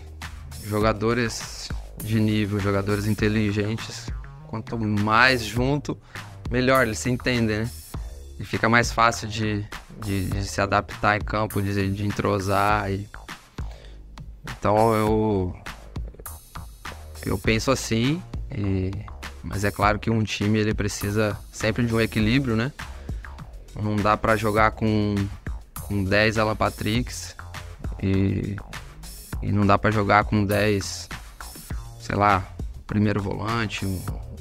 jogadores 0.65 1.69
de 2.03 2.19
nível, 2.19 2.59
jogadores 2.59 3.05
inteligentes, 3.05 4.07
quanto 4.47 4.77
mais 4.77 5.43
junto, 5.43 5.97
melhor, 6.49 6.85
eles 6.85 6.99
se 6.99 7.09
entendem, 7.09 7.59
né? 7.59 7.71
E 8.39 8.45
fica 8.45 8.67
mais 8.67 8.91
fácil 8.91 9.27
de, 9.27 9.65
de, 10.03 10.25
de 10.25 10.45
se 10.45 10.59
adaptar 10.59 11.17
em 11.17 11.21
campo, 11.21 11.61
de, 11.61 11.91
de 11.91 12.05
entrosar. 12.05 12.91
E... 12.91 13.07
Então 14.63 14.95
eu, 14.95 15.55
eu 17.25 17.37
penso 17.37 17.69
assim, 17.69 18.23
e... 18.49 18.91
mas 19.43 19.65
é 19.65 19.71
claro 19.71 19.99
que 19.99 20.09
um 20.09 20.23
time 20.23 20.57
ele 20.57 20.73
precisa 20.73 21.37
sempre 21.51 21.85
de 21.85 21.93
um 21.93 21.99
equilíbrio, 21.99 22.55
né? 22.55 22.71
Não 23.75 23.97
dá 23.97 24.15
para 24.15 24.37
jogar 24.37 24.71
com, 24.71 25.15
com 25.81 26.05
10 26.05 26.37
Alan 26.37 26.55
Patricks 26.55 27.35
e, 28.01 28.55
e 29.41 29.51
não 29.51 29.67
dá 29.67 29.77
para 29.77 29.91
jogar 29.91 30.23
com 30.23 30.45
10 30.45 31.09
sei 31.99 32.15
lá, 32.15 32.41
primeiro 32.87 33.21
volante, 33.21 33.85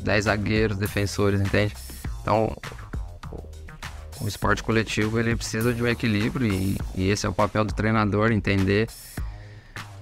10 0.02 0.26
zagueiros, 0.26 0.76
defensores, 0.76 1.40
entende? 1.40 1.74
Então, 2.20 2.56
o 4.20 4.28
esporte 4.28 4.62
coletivo 4.62 5.18
ele 5.18 5.34
precisa 5.34 5.74
de 5.74 5.82
um 5.82 5.86
equilíbrio 5.88 6.46
e, 6.46 6.78
e 6.94 7.10
esse 7.10 7.26
é 7.26 7.28
o 7.28 7.32
papel 7.32 7.64
do 7.64 7.74
treinador, 7.74 8.30
entender 8.30 8.86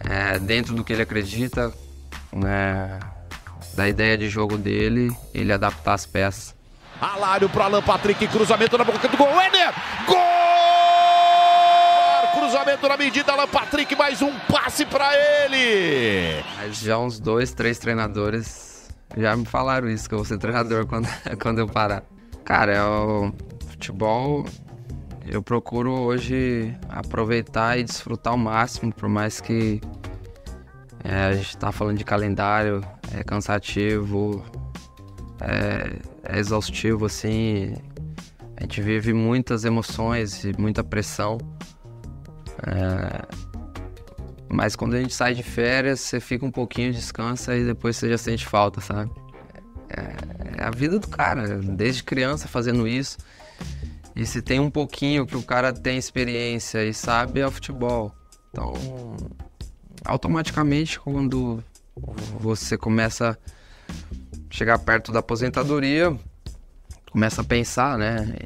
é, 0.08 0.38
dentro 0.38 0.74
do 0.74 0.82
que 0.84 0.92
ele 0.92 1.02
acredita, 1.02 1.72
né, 2.32 2.98
da 3.74 3.88
ideia 3.88 4.16
de 4.16 4.28
jogo 4.28 4.56
dele, 4.56 5.10
ele 5.34 5.52
adaptar 5.52 5.94
as 5.94 6.06
peças. 6.06 6.54
Alário 7.00 7.48
para 7.48 7.64
Alan 7.64 7.82
Patrick, 7.82 8.26
cruzamento 8.28 8.76
na 8.76 8.84
boca 8.84 9.08
do 9.08 9.16
gol, 9.16 9.28
Ener, 9.28 9.72
gol! 10.06 10.20
cruzamento 12.38 12.88
na 12.88 12.96
medida, 12.96 13.32
Alan 13.32 13.48
Patrick, 13.48 13.94
mais 13.96 14.20
um 14.20 14.32
passe 14.40 14.84
para 14.84 15.10
ele. 15.14 16.42
Mas 16.56 16.78
já 16.80 16.98
uns 16.98 17.20
dois, 17.20 17.52
três 17.52 17.78
treinadores 17.78 18.88
já 19.16 19.36
me 19.36 19.44
falaram 19.44 19.88
isso, 19.88 20.08
que 20.08 20.14
eu 20.14 20.18
vou 20.18 20.24
ser 20.24 20.38
treinador 20.38 20.86
quando, 20.88 21.08
quando 21.40 21.58
eu 21.58 21.68
parar. 21.68 22.02
Cara, 22.44 22.72
é 22.72 22.82
o 22.82 23.32
futebol 23.68 24.44
eu 25.31 25.40
procuro 25.43 25.93
hoje 25.93 26.77
aproveitar 26.88 27.79
e 27.79 27.85
desfrutar 27.85 28.33
ao 28.33 28.38
máximo, 28.38 28.93
por 28.93 29.09
mais 29.09 29.40
que 29.40 29.81
é, 31.05 31.27
a 31.27 31.33
gente 31.33 31.51
está 31.51 31.71
falando 31.71 31.99
de 31.99 32.05
calendário, 32.05 32.85
é 33.16 33.23
cansativo, 33.23 34.45
é, 35.40 35.99
é, 36.25 36.38
exaustivo, 36.38 37.07
assim. 37.07 37.75
A 38.57 38.62
gente 38.62 38.83
vive 38.83 39.12
muitas 39.12 39.64
emoções 39.64 40.45
e 40.45 40.53
muita 40.59 40.83
pressão. 40.83 41.38
É... 42.66 43.51
Mas 44.49 44.75
quando 44.75 44.95
a 44.95 45.01
gente 45.01 45.14
sai 45.14 45.33
de 45.33 45.45
férias, 45.45 46.01
você 46.01 46.19
fica 46.19 46.45
um 46.45 46.51
pouquinho, 46.51 46.93
descansa 46.93 47.57
e 47.57 47.64
depois 47.64 47.97
você 47.97 48.11
já 48.11 48.19
sente 48.19 48.45
falta, 48.45 48.81
sabe? 48.81 49.11
É, 49.88 50.61
é 50.61 50.64
a 50.64 50.71
vida 50.71 50.99
do 50.99 51.09
cara, 51.09 51.59
desde 51.59 52.03
criança 52.03 52.49
fazendo 52.49 52.87
isso. 52.87 53.16
E 54.20 54.26
se 54.26 54.42
tem 54.42 54.61
um 54.61 54.70
pouquinho 54.70 55.24
que 55.24 55.35
o 55.35 55.42
cara 55.42 55.72
tem 55.72 55.96
experiência 55.96 56.85
e 56.85 56.92
sabe, 56.92 57.40
é 57.40 57.46
o 57.46 57.50
futebol. 57.50 58.14
Então, 58.50 58.74
automaticamente, 60.04 61.00
quando 61.00 61.64
você 62.38 62.76
começa 62.76 63.30
a 63.30 63.37
chegar 64.50 64.78
perto 64.78 65.11
da 65.11 65.20
aposentadoria, 65.20 66.14
começa 67.11 67.40
a 67.40 67.44
pensar, 67.44 67.96
né? 67.96 68.37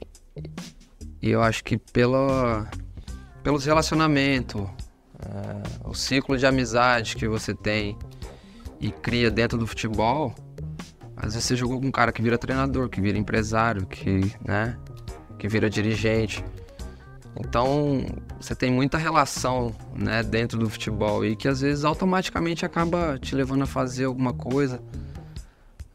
E 1.21 1.31
eu 1.31 1.43
acho 1.43 1.65
que 1.65 1.77
pela 1.77 2.71
pelos 3.43 3.65
relacionamentos, 3.65 4.63
é, 4.63 5.89
o 5.89 5.93
ciclo 5.93 6.39
de 6.39 6.47
amizade 6.47 7.17
que 7.17 7.27
você 7.27 7.53
tem 7.53 7.99
e 8.79 8.93
cria 8.93 9.29
dentro 9.29 9.59
do 9.59 9.67
futebol, 9.67 10.37
às 11.17 11.35
vezes 11.35 11.49
você 11.49 11.57
jogou 11.57 11.81
com 11.81 11.89
um 11.89 11.93
cara 11.93 12.13
que 12.13 12.23
vira 12.23 12.39
treinador, 12.39 12.89
que 12.89 13.01
vira 13.01 13.19
empresário, 13.19 13.85
que, 13.87 14.33
né, 14.47 14.79
que 15.45 15.49
vira 15.49 15.69
dirigente. 15.69 16.43
Então, 17.39 18.07
você 18.41 18.55
tem 18.55 18.73
muita 18.73 18.97
relação, 18.97 19.75
né, 19.95 20.23
dentro 20.23 20.59
do 20.59 20.71
futebol 20.71 21.23
e 21.23 21.37
que 21.37 21.47
às 21.47 21.61
vezes 21.61 21.85
automaticamente 21.85 22.65
acaba 22.65 23.19
te 23.19 23.35
levando 23.35 23.61
a 23.61 23.67
fazer 23.67 24.07
alguma 24.07 24.33
coisa 24.33 24.81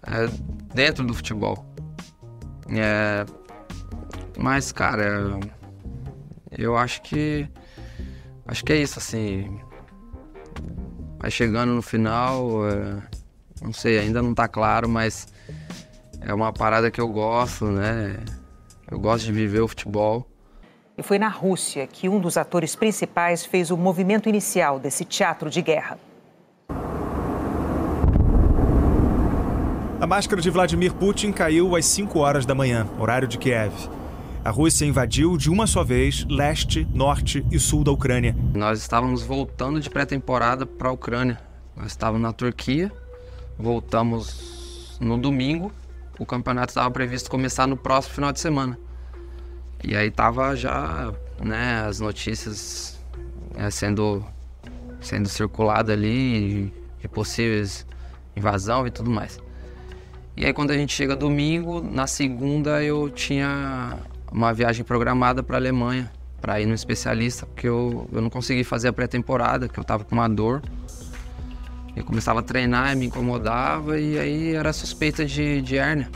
é, 0.04 0.30
dentro 0.72 1.04
do 1.04 1.16
futebol. 1.16 1.66
É, 2.70 3.26
mas, 4.38 4.72
cara, 4.72 5.40
eu 6.56 6.78
acho 6.78 7.02
que. 7.02 7.50
Acho 8.46 8.64
que 8.64 8.74
é 8.74 8.78
isso, 8.78 9.00
assim. 9.00 9.60
Vai 11.18 11.32
chegando 11.32 11.74
no 11.74 11.82
final, 11.82 12.70
é, 12.70 13.02
não 13.64 13.74
sei, 13.74 13.98
ainda 13.98 14.22
não 14.22 14.36
tá 14.36 14.48
claro, 14.48 14.88
mas 14.88 15.28
é 16.22 16.32
uma 16.32 16.54
parada 16.54 16.92
que 16.92 17.02
eu 17.02 17.08
gosto, 17.08 17.66
né? 17.66 18.16
Eu 18.92 19.00
gosto 19.00 19.26
de 19.26 19.32
viver 19.32 19.62
o 19.62 19.68
futebol. 19.68 20.28
E 20.98 21.04
foi 21.04 21.20
na 21.20 21.30
Rússia 21.30 21.88
que 21.88 22.10
um 22.10 22.20
dos 22.20 22.38
atores 22.38 22.76
principais 22.76 23.46
fez 23.46 23.72
o 23.72 23.78
movimento 23.78 24.28
inicial 24.28 24.80
desse 24.80 25.06
teatro 25.06 25.50
de 25.50 25.62
guerra. 25.62 26.00
A 30.02 30.08
máscara 30.08 30.42
de 30.42 30.50
Vladimir 30.50 30.94
Putin 30.94 31.32
caiu 31.32 31.76
às 31.76 31.86
5 31.86 32.20
horas 32.20 32.46
da 32.46 32.56
manhã, 32.56 32.88
horário 32.98 33.28
de 33.28 33.38
Kiev. 33.38 33.74
A 34.44 34.50
Rússia 34.50 34.86
invadiu 34.86 35.38
de 35.38 35.50
uma 35.50 35.68
só 35.68 35.84
vez 35.84 36.26
leste, 36.30 36.88
norte 36.94 37.46
e 37.52 37.60
sul 37.60 37.84
da 37.84 37.92
Ucrânia. 37.92 38.36
Nós 38.56 38.80
estávamos 38.80 39.22
voltando 39.22 39.80
de 39.80 39.90
pré-temporada 39.90 40.66
para 40.66 40.90
a 40.90 40.92
Ucrânia. 40.92 41.40
Nós 41.76 41.88
estávamos 41.88 42.22
na 42.22 42.34
Turquia, 42.34 42.92
voltamos 43.58 44.98
no 45.00 45.18
domingo. 45.18 45.72
O 46.20 46.26
campeonato 46.26 46.72
estava 46.72 46.92
previsto 46.92 47.32
começar 47.32 47.66
no 47.66 47.78
próximo 47.78 48.16
final 48.16 48.32
de 48.32 48.40
semana. 48.40 48.78
E 49.82 49.96
aí 49.96 50.12
tava 50.12 50.56
já, 50.56 51.14
né, 51.42 51.86
as 51.88 52.02
notícias 52.02 53.00
é, 53.56 53.70
sendo 53.72 54.24
sendo 55.00 55.30
circulada 55.30 55.94
ali 55.94 56.74
de 57.00 57.08
possíveis 57.08 57.86
invasão 58.36 58.86
e 58.86 58.92
tudo 58.92 59.10
mais. 59.10 59.40
E 60.36 60.46
aí 60.46 60.54
quando 60.54 60.72
a 60.72 60.78
gente 60.78 60.94
chega 60.94 61.16
domingo, 61.16 61.82
na 61.82 62.06
segunda 62.06 62.84
eu 62.84 63.10
tinha 63.10 63.98
uma 64.32 64.54
viagem 64.54 64.84
programada 64.84 65.42
para 65.42 65.58
Alemanha 65.58 66.12
para 66.42 66.60
ir 66.60 66.66
no 66.66 66.74
especialista, 66.74 67.46
porque 67.46 67.68
eu, 67.68 68.08
eu 68.12 68.22
não 68.22 68.30
consegui 68.30 68.64
fazer 68.64 68.88
a 68.88 68.94
pré-temporada, 68.94 69.68
que 69.68 69.80
eu 69.80 69.84
tava 69.84 70.04
com 70.04 70.16
uma 70.16 70.30
dor. 70.30 70.62
Eu 71.96 72.04
começava 72.04 72.40
a 72.40 72.44
treinar, 72.44 72.96
me 72.96 73.08
incomodava 73.08 74.00
e 74.00 74.18
aí 74.18 74.54
era 74.54 74.72
suspeita 74.72 75.26
de, 75.26 75.62
de 75.62 75.78
hérnia. 75.78 76.10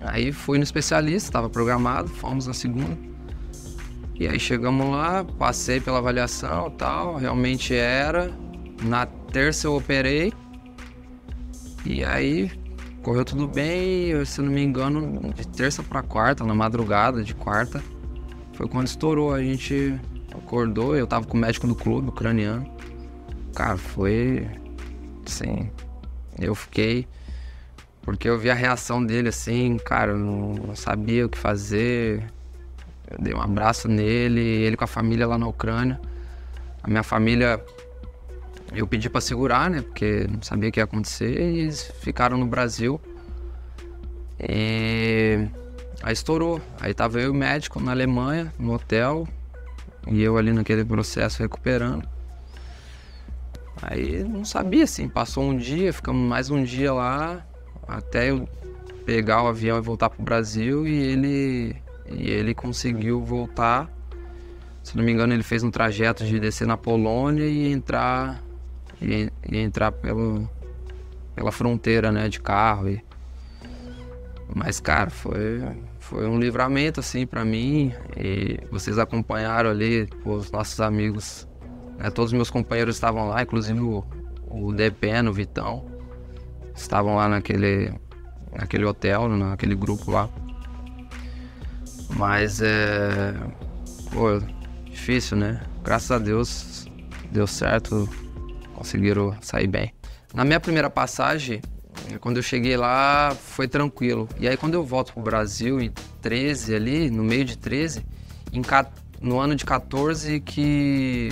Aí 0.00 0.32
fui 0.32 0.58
no 0.58 0.64
especialista, 0.64 1.28
estava 1.28 1.48
programado, 1.48 2.08
fomos 2.08 2.46
na 2.46 2.54
segunda. 2.54 2.96
E 4.14 4.28
aí 4.28 4.38
chegamos 4.38 4.88
lá, 4.90 5.24
passei 5.38 5.80
pela 5.80 5.98
avaliação 5.98 6.70
tal, 6.70 7.16
realmente 7.16 7.74
era. 7.74 8.30
Na 8.82 9.06
terça 9.06 9.66
eu 9.66 9.74
operei. 9.74 10.32
E 11.84 12.04
aí 12.04 12.50
correu 13.02 13.24
tudo 13.24 13.46
bem, 13.46 14.24
se 14.24 14.40
eu 14.40 14.46
não 14.46 14.52
me 14.52 14.62
engano, 14.62 15.32
de 15.34 15.46
terça 15.48 15.82
para 15.82 16.02
quarta, 16.02 16.44
na 16.44 16.54
madrugada 16.54 17.22
de 17.22 17.34
quarta, 17.34 17.82
foi 18.54 18.66
quando 18.68 18.86
estourou. 18.86 19.34
A 19.34 19.42
gente 19.42 19.98
acordou, 20.32 20.96
eu 20.96 21.06
tava 21.06 21.26
com 21.26 21.36
o 21.36 21.40
médico 21.40 21.66
do 21.66 21.74
clube, 21.74 22.08
ucraniano. 22.08 22.73
Cara, 23.54 23.76
foi. 23.76 24.46
Assim. 25.26 25.70
Eu 26.38 26.54
fiquei. 26.54 27.06
Porque 28.02 28.28
eu 28.28 28.38
vi 28.38 28.50
a 28.50 28.54
reação 28.54 29.04
dele 29.04 29.28
assim, 29.28 29.78
cara, 29.78 30.12
eu 30.12 30.18
não 30.18 30.76
sabia 30.76 31.24
o 31.24 31.28
que 31.28 31.38
fazer. 31.38 32.22
Eu 33.10 33.18
dei 33.18 33.34
um 33.34 33.40
abraço 33.40 33.88
nele, 33.88 34.40
ele 34.40 34.76
com 34.76 34.84
a 34.84 34.86
família 34.86 35.26
lá 35.26 35.38
na 35.38 35.46
Ucrânia. 35.46 35.98
A 36.82 36.88
minha 36.88 37.02
família 37.02 37.64
eu 38.74 38.86
pedi 38.86 39.08
para 39.08 39.22
segurar, 39.22 39.70
né? 39.70 39.80
Porque 39.80 40.26
não 40.30 40.42
sabia 40.42 40.68
o 40.68 40.72
que 40.72 40.80
ia 40.80 40.84
acontecer 40.84 41.30
e 41.30 41.60
eles 41.60 41.90
ficaram 42.00 42.36
no 42.36 42.46
Brasil. 42.46 43.00
E 44.38 45.48
aí 46.02 46.12
estourou. 46.12 46.60
Aí 46.80 46.92
tava 46.92 47.20
eu 47.20 47.28
e 47.28 47.30
o 47.30 47.34
médico 47.34 47.80
na 47.80 47.92
Alemanha, 47.92 48.52
no 48.58 48.74
hotel, 48.74 49.26
e 50.06 50.22
eu 50.22 50.36
ali 50.36 50.52
naquele 50.52 50.84
processo 50.84 51.40
recuperando. 51.40 52.13
Aí 53.82 54.22
não 54.24 54.44
sabia 54.44 54.84
assim, 54.84 55.08
passou 55.08 55.44
um 55.44 55.56
dia, 55.56 55.92
ficamos 55.92 56.28
mais 56.28 56.50
um 56.50 56.62
dia 56.62 56.92
lá, 56.92 57.44
até 57.86 58.30
eu 58.30 58.48
pegar 59.04 59.42
o 59.42 59.48
avião 59.48 59.76
e 59.78 59.80
voltar 59.80 60.08
pro 60.10 60.22
Brasil 60.22 60.86
e 60.86 60.94
ele 60.94 61.76
e 62.06 62.30
ele 62.30 62.54
conseguiu 62.54 63.22
voltar. 63.22 63.90
Se 64.82 64.96
não 64.96 65.04
me 65.04 65.12
engano, 65.12 65.32
ele 65.32 65.42
fez 65.42 65.62
um 65.62 65.70
trajeto 65.70 66.24
de 66.24 66.38
descer 66.38 66.66
na 66.66 66.76
Polônia 66.76 67.46
e 67.46 67.72
entrar 67.72 68.42
e, 69.00 69.30
e 69.50 69.58
entrar 69.58 69.90
pelo, 69.92 70.48
pela 71.34 71.50
fronteira, 71.50 72.12
né, 72.12 72.28
de 72.28 72.40
carro. 72.40 72.88
E... 72.88 73.02
Mas, 74.54 74.80
cara, 74.80 75.10
foi, 75.10 75.62
foi 75.98 76.26
um 76.26 76.38
livramento, 76.38 77.00
assim, 77.00 77.26
para 77.26 77.44
mim. 77.44 77.92
E 78.16 78.60
vocês 78.70 78.98
acompanharam 78.98 79.70
ali, 79.70 80.08
os 80.24 80.50
nossos 80.50 80.80
amigos, 80.80 81.48
né, 81.98 82.10
todos 82.10 82.30
os 82.30 82.32
meus 82.32 82.50
companheiros 82.50 82.96
estavam 82.96 83.28
lá, 83.28 83.42
inclusive 83.42 83.80
o, 83.80 84.04
o 84.48 84.72
DPN, 84.72 85.28
o 85.28 85.32
Vitão, 85.32 85.84
estavam 86.74 87.16
lá 87.16 87.28
naquele, 87.28 87.92
naquele 88.52 88.84
hotel, 88.84 89.28
naquele 89.28 89.74
grupo 89.74 90.10
lá. 90.10 90.28
Mas 92.16 92.60
é. 92.62 93.34
Pô, 94.12 94.40
difícil, 94.84 95.36
né? 95.36 95.60
Graças 95.82 96.10
a 96.10 96.18
Deus 96.18 96.86
deu 97.30 97.46
certo 97.46 98.08
conseguiram 98.74 99.34
sair 99.40 99.66
bem. 99.66 99.92
Na 100.32 100.44
minha 100.44 100.60
primeira 100.60 100.90
passagem, 100.90 101.62
quando 102.20 102.36
eu 102.36 102.42
cheguei 102.42 102.76
lá, 102.76 103.34
foi 103.34 103.66
tranquilo. 103.66 104.28
E 104.38 104.48
aí 104.48 104.56
quando 104.56 104.74
eu 104.74 104.84
volto 104.84 105.12
pro 105.12 105.22
Brasil, 105.22 105.80
em 105.80 105.90
13 106.20 106.74
ali, 106.74 107.10
no 107.10 107.24
meio 107.24 107.44
de 107.44 107.56
13, 107.56 108.04
em, 108.52 108.62
no 109.20 109.38
ano 109.38 109.54
de 109.54 109.64
14 109.64 110.40
que 110.40 111.30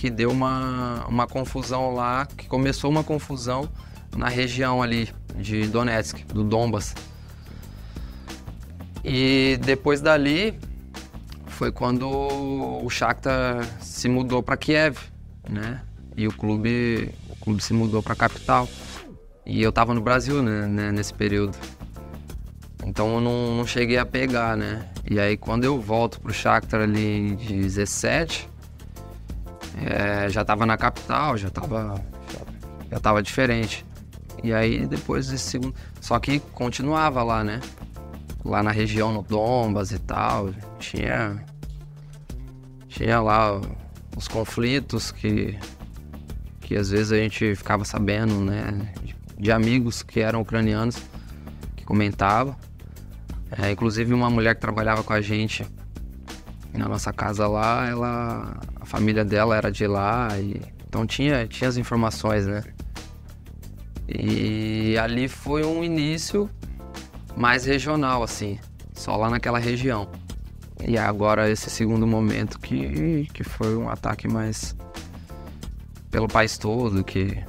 que 0.00 0.08
deu 0.08 0.30
uma, 0.30 1.04
uma 1.08 1.26
confusão 1.26 1.92
lá, 1.92 2.24
que 2.24 2.48
começou 2.48 2.90
uma 2.90 3.04
confusão 3.04 3.68
na 4.16 4.30
região 4.30 4.82
ali 4.82 5.10
de 5.36 5.68
Donetsk, 5.68 6.24
do 6.24 6.42
Donbas. 6.42 6.94
E 9.04 9.58
depois 9.60 10.00
dali 10.00 10.58
foi 11.48 11.70
quando 11.70 12.08
o 12.08 12.88
Shakhtar 12.88 13.62
se 13.82 14.08
mudou 14.08 14.42
para 14.42 14.56
Kiev, 14.56 14.96
né? 15.46 15.82
E 16.16 16.26
o 16.26 16.32
clube, 16.32 17.14
o 17.28 17.36
clube 17.36 17.62
se 17.62 17.74
mudou 17.74 18.02
para 18.02 18.14
a 18.14 18.16
capital. 18.16 18.66
E 19.44 19.60
eu 19.60 19.70
tava 19.70 19.92
no 19.92 20.00
Brasil 20.00 20.42
né, 20.42 20.66
né, 20.66 20.90
nesse 20.90 21.12
período. 21.12 21.58
Então 22.86 23.16
eu 23.16 23.20
não, 23.20 23.54
não, 23.54 23.66
cheguei 23.66 23.98
a 23.98 24.06
pegar, 24.06 24.56
né? 24.56 24.88
E 25.10 25.20
aí 25.20 25.36
quando 25.36 25.64
eu 25.64 25.78
volto 25.78 26.18
pro 26.22 26.32
Shakhtar 26.32 26.80
ali 26.80 27.36
de 27.36 27.54
17, 27.54 28.48
é, 29.78 30.28
já 30.28 30.44
tava 30.44 30.66
na 30.66 30.76
capital, 30.76 31.36
já 31.36 31.50
tava, 31.50 32.02
já, 32.90 33.00
tava 33.00 33.22
diferente. 33.22 33.84
E 34.42 34.52
aí 34.52 34.86
depois 34.86 35.28
desse 35.28 35.50
segundo. 35.50 35.74
Só 36.00 36.18
que 36.18 36.40
continuava 36.40 37.22
lá, 37.22 37.44
né? 37.44 37.60
Lá 38.44 38.62
na 38.62 38.70
região, 38.70 39.12
no 39.12 39.22
Dombas 39.22 39.92
e 39.92 39.98
tal. 39.98 40.50
Tinha. 40.78 41.44
Tinha 42.88 43.20
lá 43.20 43.60
os 44.16 44.26
conflitos 44.26 45.12
que 45.12 45.58
que 46.60 46.76
às 46.76 46.90
vezes 46.90 47.10
a 47.10 47.16
gente 47.16 47.56
ficava 47.56 47.84
sabendo, 47.84 48.40
né, 48.40 48.92
de 49.36 49.50
amigos 49.50 50.04
que 50.04 50.20
eram 50.20 50.40
ucranianos 50.40 50.96
que 51.74 51.84
comentavam. 51.84 52.54
É, 53.50 53.72
inclusive 53.72 54.14
uma 54.14 54.30
mulher 54.30 54.54
que 54.54 54.60
trabalhava 54.60 55.02
com 55.02 55.12
a 55.12 55.20
gente 55.20 55.66
na 56.72 56.88
nossa 56.88 57.12
casa 57.12 57.46
lá, 57.46 57.88
ela, 57.88 58.56
a 58.80 58.86
família 58.86 59.24
dela 59.24 59.56
era 59.56 59.70
de 59.70 59.86
lá 59.86 60.28
e 60.38 60.60
então 60.86 61.06
tinha 61.06 61.46
tinha 61.46 61.68
as 61.68 61.76
informações, 61.76 62.46
né? 62.46 62.62
E 64.08 64.98
ali 64.98 65.28
foi 65.28 65.64
um 65.64 65.84
início 65.84 66.50
mais 67.36 67.64
regional 67.64 68.22
assim, 68.22 68.58
só 68.92 69.16
lá 69.16 69.30
naquela 69.30 69.58
região. 69.58 70.08
E 70.86 70.96
agora 70.98 71.50
esse 71.50 71.70
segundo 71.70 72.06
momento 72.06 72.58
que 72.58 73.28
que 73.32 73.44
foi 73.44 73.76
um 73.76 73.88
ataque 73.88 74.26
mais 74.26 74.74
pelo 76.10 76.26
país 76.26 76.58
todo, 76.58 77.04
que, 77.04 77.42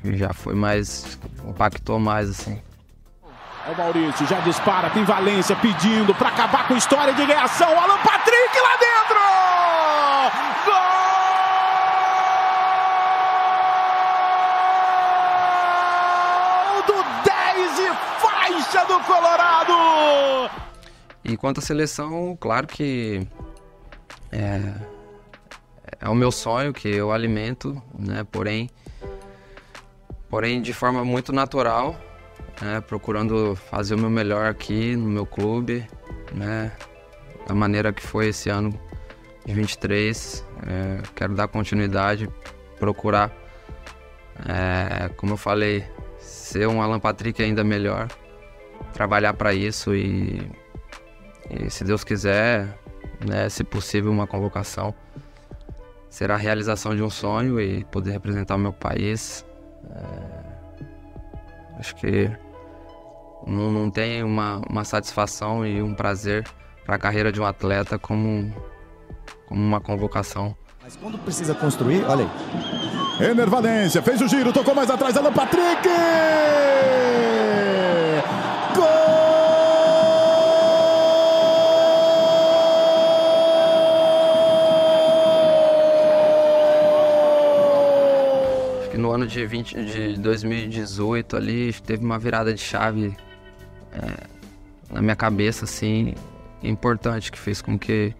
que 0.00 0.16
já 0.16 0.32
foi 0.32 0.54
mais. 0.54 1.18
impactou 1.46 1.98
mais 1.98 2.30
assim. 2.30 2.58
É 3.66 3.70
o 3.72 3.76
Maurício, 3.76 4.24
já 4.28 4.38
dispara, 4.38 4.88
tem 4.90 5.02
Valência 5.02 5.56
pedindo 5.56 6.14
para 6.14 6.28
acabar 6.28 6.68
com 6.68 6.74
a 6.74 6.78
história 6.78 7.12
de 7.12 7.24
reação. 7.24 7.68
Alan 7.68 7.98
Patrick 7.98 8.60
lá 8.60 8.76
dentro! 8.76 9.18
Gol 16.76 16.82
do 16.86 17.04
10 17.24 17.78
e 17.80 17.92
faixa 18.20 18.84
do 18.84 19.00
Colorado! 19.00 20.48
E 21.24 21.36
quanto 21.36 21.58
à 21.58 21.60
seleção, 21.60 22.38
claro 22.40 22.68
que 22.68 23.26
é, 24.30 24.60
é 26.02 26.08
o 26.08 26.14
meu 26.14 26.30
sonho 26.30 26.72
que 26.72 26.86
eu 26.86 27.10
alimento, 27.10 27.82
né? 27.98 28.24
Porém, 28.30 28.70
porém 30.30 30.62
de 30.62 30.72
forma 30.72 31.04
muito 31.04 31.32
natural, 31.32 31.96
né? 32.60 32.80
procurando 32.80 33.54
fazer 33.54 33.94
o 33.94 33.98
meu 33.98 34.10
melhor 34.10 34.46
aqui 34.46 34.96
no 34.96 35.08
meu 35.08 35.26
clube, 35.26 35.86
né? 36.32 36.72
Da 37.46 37.54
maneira 37.54 37.92
que 37.92 38.02
foi 38.02 38.28
esse 38.28 38.48
ano 38.48 38.78
de 39.44 39.54
23, 39.54 40.44
é, 40.66 41.02
quero 41.14 41.34
dar 41.34 41.46
continuidade, 41.46 42.28
procurar, 42.78 43.32
é, 44.48 45.08
como 45.10 45.34
eu 45.34 45.36
falei, 45.36 45.84
ser 46.18 46.66
um 46.66 46.82
Alan 46.82 46.98
Patrick 46.98 47.40
ainda 47.42 47.62
melhor, 47.62 48.08
trabalhar 48.92 49.34
para 49.34 49.54
isso 49.54 49.94
e, 49.94 50.50
e, 51.48 51.70
se 51.70 51.84
Deus 51.84 52.02
quiser, 52.02 52.76
né, 53.24 53.48
se 53.48 53.62
possível, 53.62 54.10
uma 54.10 54.26
convocação 54.26 54.92
será 56.10 56.34
a 56.34 56.38
realização 56.38 56.96
de 56.96 57.02
um 57.02 57.10
sonho 57.10 57.60
e 57.60 57.84
poder 57.84 58.12
representar 58.12 58.56
o 58.56 58.58
meu 58.58 58.72
país. 58.72 59.44
É, 59.90 60.46
Acho 61.78 61.94
que 61.96 62.30
não, 63.46 63.70
não 63.70 63.90
tem 63.90 64.22
uma, 64.24 64.60
uma 64.68 64.84
satisfação 64.84 65.64
e 65.64 65.80
um 65.80 65.94
prazer 65.94 66.44
para 66.84 66.96
a 66.96 66.98
carreira 66.98 67.30
de 67.30 67.40
um 67.40 67.44
atleta 67.44 67.98
como, 67.98 68.52
como 69.46 69.62
uma 69.62 69.80
convocação. 69.80 70.56
Mas 70.82 70.96
quando 70.96 71.18
precisa 71.18 71.54
construir, 71.54 72.04
olha 72.04 72.26
aí. 73.18 73.30
Enervalência, 73.30 74.02
fez 74.02 74.20
o 74.20 74.28
giro, 74.28 74.52
tocou 74.52 74.74
mais 74.74 74.90
atrás, 74.90 75.16
Alan 75.16 75.32
Patrick! 75.32 75.88
no 88.96 89.12
ano 89.12 89.26
de, 89.26 89.46
20, 89.46 89.84
de 89.84 90.20
2018 90.20 91.36
ali 91.36 91.72
teve 91.72 92.04
uma 92.04 92.18
virada 92.18 92.52
de 92.52 92.60
chave 92.60 93.14
na 94.96 95.02
minha 95.02 95.14
cabeça, 95.14 95.66
assim, 95.66 96.14
importante, 96.62 97.30
que 97.30 97.38
fez 97.38 97.60
com 97.60 97.78
que, 97.78 98.14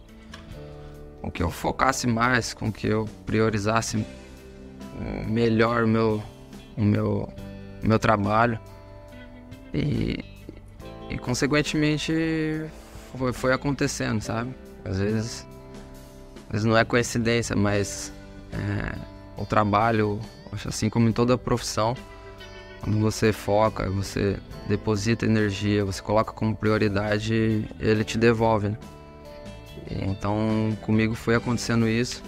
com 1.22 1.30
que 1.30 1.42
eu 1.42 1.50
focasse 1.50 2.06
mais, 2.06 2.52
com 2.52 2.70
que 2.70 2.86
eu 2.86 3.08
priorizasse 3.24 4.04
melhor 5.26 5.84
o 5.84 5.88
meu, 5.88 6.22
o 6.76 6.82
meu, 6.82 7.32
o 7.82 7.88
meu 7.88 7.98
trabalho. 7.98 8.60
E, 9.72 10.22
e 11.08 11.16
consequentemente 11.16 12.12
foi, 13.16 13.32
foi 13.32 13.54
acontecendo, 13.54 14.20
sabe? 14.20 14.54
Às 14.84 14.98
vezes, 14.98 15.46
às 16.44 16.52
vezes 16.52 16.66
não 16.66 16.76
é 16.76 16.84
coincidência, 16.84 17.56
mas 17.56 18.12
é, 18.52 18.98
o 19.40 19.46
trabalho, 19.46 20.20
assim 20.66 20.90
como 20.90 21.08
em 21.08 21.12
toda 21.12 21.38
profissão, 21.38 21.96
quando 22.86 23.00
você 23.00 23.32
foca, 23.32 23.90
você 23.90 24.36
deposita 24.68 25.26
energia, 25.26 25.84
você 25.84 26.00
coloca 26.00 26.32
como 26.32 26.54
prioridade, 26.54 27.68
ele 27.80 28.04
te 28.04 28.16
devolve. 28.16 28.68
Né? 28.68 28.78
Então, 29.90 30.78
comigo 30.82 31.16
foi 31.16 31.34
acontecendo 31.34 31.88
isso. 31.88 32.22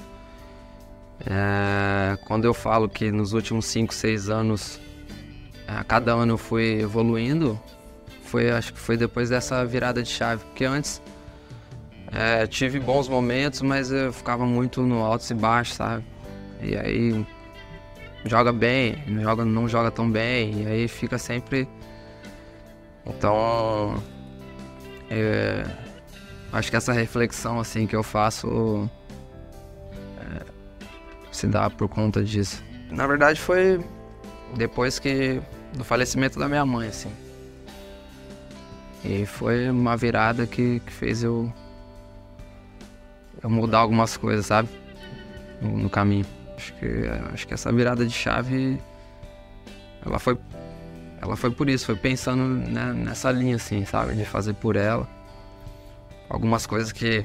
É, 1.25 2.18
quando 2.27 2.44
eu 2.44 2.53
falo 2.53 2.88
que 2.88 3.12
nos 3.12 3.33
últimos 3.35 3.66
5, 3.66 3.94
6 3.94 4.31
anos, 4.31 4.81
a 5.64 5.85
cada 5.85 6.12
ano 6.12 6.33
eu 6.33 6.38
fui 6.38 6.81
evoluindo, 6.81 7.57
foi, 8.25 8.51
acho 8.51 8.73
que 8.73 8.81
foi 8.81 8.97
depois 8.97 9.31
dessa 9.31 9.64
virada 9.64 10.03
de 10.03 10.09
chave. 10.09 10.42
Porque 10.44 10.64
antes 10.64 11.01
é, 12.11 12.49
tive 12.49 12.81
bons 12.81 13.09
momentos, 13.09 13.62
mas 13.62 13.92
eu 13.92 14.12
ficava 14.12 14.44
muito 14.44 14.83
no 14.83 15.05
altos 15.05 15.31
e 15.31 15.35
baixos, 15.35 15.77
sabe? 15.77 16.05
E 16.61 16.77
aí 16.77 17.25
joga 18.24 18.52
bem, 18.52 19.02
não 19.07 19.22
joga, 19.22 19.44
não 19.44 19.68
joga 19.68 19.90
tão 19.90 20.11
bem, 20.11 20.62
e 20.62 20.66
aí 20.66 20.88
fica 20.88 21.18
sempre. 21.18 21.68
Então. 23.07 24.02
É, 25.11 25.64
acho 26.52 26.70
que 26.70 26.76
essa 26.76 26.92
reflexão 26.92 27.59
assim 27.59 27.87
que 27.87 27.96
eu 27.96 28.02
faço 28.02 28.90
é, 30.20 30.44
se 31.33 31.46
dá 31.46 31.70
por 31.70 31.88
conta 31.88 32.22
disso. 32.22 32.62
Na 32.90 33.07
verdade 33.07 33.40
foi 33.40 33.83
depois 34.54 34.98
que 34.98 35.40
do 35.74 35.85
falecimento 35.85 36.38
da 36.38 36.48
minha 36.48 36.66
mãe, 36.66 36.88
assim. 36.88 37.11
E 39.04 39.24
foi 39.24 39.70
uma 39.70 39.96
virada 39.96 40.46
que, 40.46 40.81
que 40.81 40.92
fez 40.92 41.22
eu, 41.22 41.50
eu 43.42 43.48
mudar 43.48 43.78
algumas 43.78 44.16
coisas, 44.16 44.44
sabe? 44.46 44.68
no, 45.61 45.76
no 45.78 45.90
caminho. 45.90 46.26
Acho 46.59 46.75
que, 46.75 46.87
acho 47.33 47.47
que 47.47 47.55
essa 47.55 47.71
virada 47.71 48.05
de 48.05 48.12
chave, 48.12 48.83
ela 50.05 50.18
foi, 50.18 50.37
ela 51.23 51.37
foi 51.37 51.53
por 51.53 51.68
isso, 51.68 51.87
foi 51.87 51.94
pensando 51.94 52.42
né, 52.42 52.92
nessa 52.92 53.31
linha, 53.31 53.55
assim, 53.55 53.85
sabe? 53.85 54.14
De 54.14 54.25
fazer 54.25 54.55
por 54.55 54.75
ela. 54.75 55.09
Algumas 56.29 56.66
coisas 56.66 56.90
que, 56.90 57.25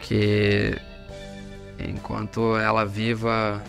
que 0.00 0.80
enquanto 1.80 2.56
ela 2.56 2.86
viva, 2.86 3.60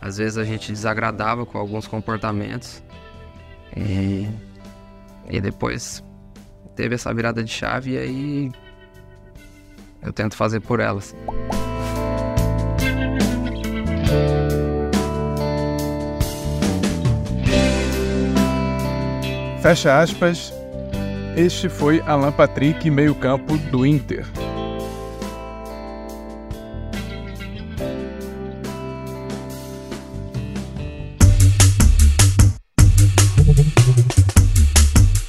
às 0.00 0.18
vezes 0.18 0.38
a 0.38 0.44
gente 0.44 0.70
desagradava 0.70 1.44
com 1.44 1.58
alguns 1.58 1.88
comportamentos. 1.88 2.84
E, 3.76 4.28
e 5.28 5.40
depois 5.40 6.04
teve 6.76 6.94
essa 6.94 7.12
virada 7.12 7.42
de 7.42 7.50
chave 7.50 7.94
e 7.94 7.98
aí 7.98 8.52
eu 10.02 10.12
tento 10.12 10.36
fazer 10.36 10.60
por 10.60 10.78
ela. 10.78 11.00
Fecha 19.62 20.00
aspas. 20.00 20.54
Este 21.36 21.68
foi 21.68 22.00
Alan 22.06 22.32
Patrick, 22.32 22.90
meio-campo 22.90 23.58
do 23.58 23.84
Inter. 23.84 24.26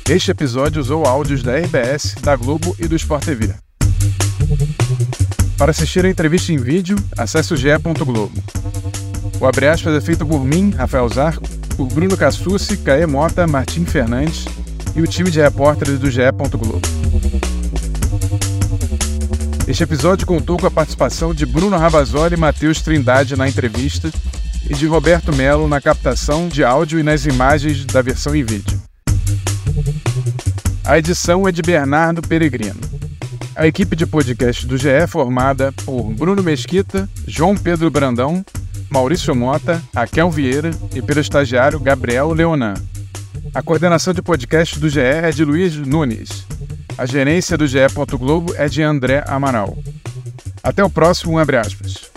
Este 0.10 0.32
episódio 0.32 0.82
usou 0.82 1.06
áudios 1.06 1.44
da 1.44 1.58
RBS, 1.58 2.16
da 2.22 2.36
Globo 2.38 2.74
e 2.80 2.88
do 2.88 2.96
Sport 2.96 3.26
TV. 3.26 3.54
Para 5.58 5.72
assistir 5.72 6.06
a 6.06 6.10
entrevista 6.10 6.54
em 6.54 6.58
vídeo, 6.58 6.98
acesse 7.18 7.54
o 7.54 7.58
ge.globo. 7.58 8.32
O 9.42 9.46
abre 9.46 9.68
aspas 9.68 9.94
é 9.94 10.02
feito 10.02 10.26
por 10.26 10.44
mim, 10.44 10.72
Rafael 10.72 11.08
Zarco, 11.10 11.48
por 11.76 11.88
Bruno 11.88 12.16
Cassucci, 12.18 12.78
Caê 12.78 13.06
Mota, 13.06 13.48
Martim 13.48 13.86
Fernandes 13.86 14.46
e 14.96 15.02
o 15.02 15.08
time 15.08 15.32
de 15.32 15.42
repórteres 15.42 16.00
do 16.00 16.10
GE. 16.10 16.22
Globo. 16.32 16.82
Este 19.68 19.84
episódio 19.84 20.28
contou 20.28 20.58
com 20.58 20.68
a 20.68 20.72
participação 20.72 21.34
de 21.34 21.46
Bruno 21.46 21.78
Ravazoli 21.78 22.36
e 22.36 22.38
Matheus 22.38 22.82
Trindade 22.82 23.36
na 23.36 23.48
entrevista 23.48 24.12
e 24.70 24.74
de 24.74 24.86
Roberto 24.86 25.34
Melo 25.34 25.68
na 25.68 25.80
captação 25.80 26.48
de 26.48 26.64
áudio 26.64 27.00
e 27.00 27.04
nas 27.04 27.26
imagens 27.26 27.86
da 27.86 28.02
versão 28.02 28.36
em 28.36 28.44
vídeo. 28.44 28.82
A 30.84 30.98
edição 30.98 31.48
é 31.48 31.52
de 31.52 31.62
Bernardo 31.62 32.22
Peregrino. 32.22 32.82
A 33.56 33.68
equipe 33.68 33.96
de 33.96 34.06
podcast 34.06 34.66
do 34.66 34.78
GE 34.78 34.90
é 34.90 35.08
formada 35.08 35.72
por 35.86 36.04
Bruno 36.14 36.42
Mesquita, 36.42 37.08
João 37.28 37.56
Pedro 37.56 37.90
Brandão, 37.92 38.44
Maurício 38.92 39.34
Mota, 39.34 39.82
Raquel 39.96 40.30
Vieira 40.30 40.70
e 40.94 41.02
pelo 41.02 41.22
estagiário 41.22 41.80
Gabriel 41.80 42.34
Leonan. 42.34 42.74
A 43.54 43.62
coordenação 43.62 44.14
de 44.14 44.22
podcast 44.22 44.78
do 44.78 44.90
GE 44.90 45.00
é 45.00 45.32
de 45.32 45.46
Luiz 45.46 45.78
Nunes. 45.78 46.46
A 46.98 47.06
gerência 47.06 47.58
do 47.58 47.66
GE. 47.66 47.80
Globo 48.20 48.54
é 48.58 48.68
de 48.68 48.84
André 48.84 49.24
Amaral. 49.26 49.78
Até 50.62 50.84
o 50.84 50.90
próximo, 50.90 51.40
abre 51.40 51.56
aspas. 51.56 52.11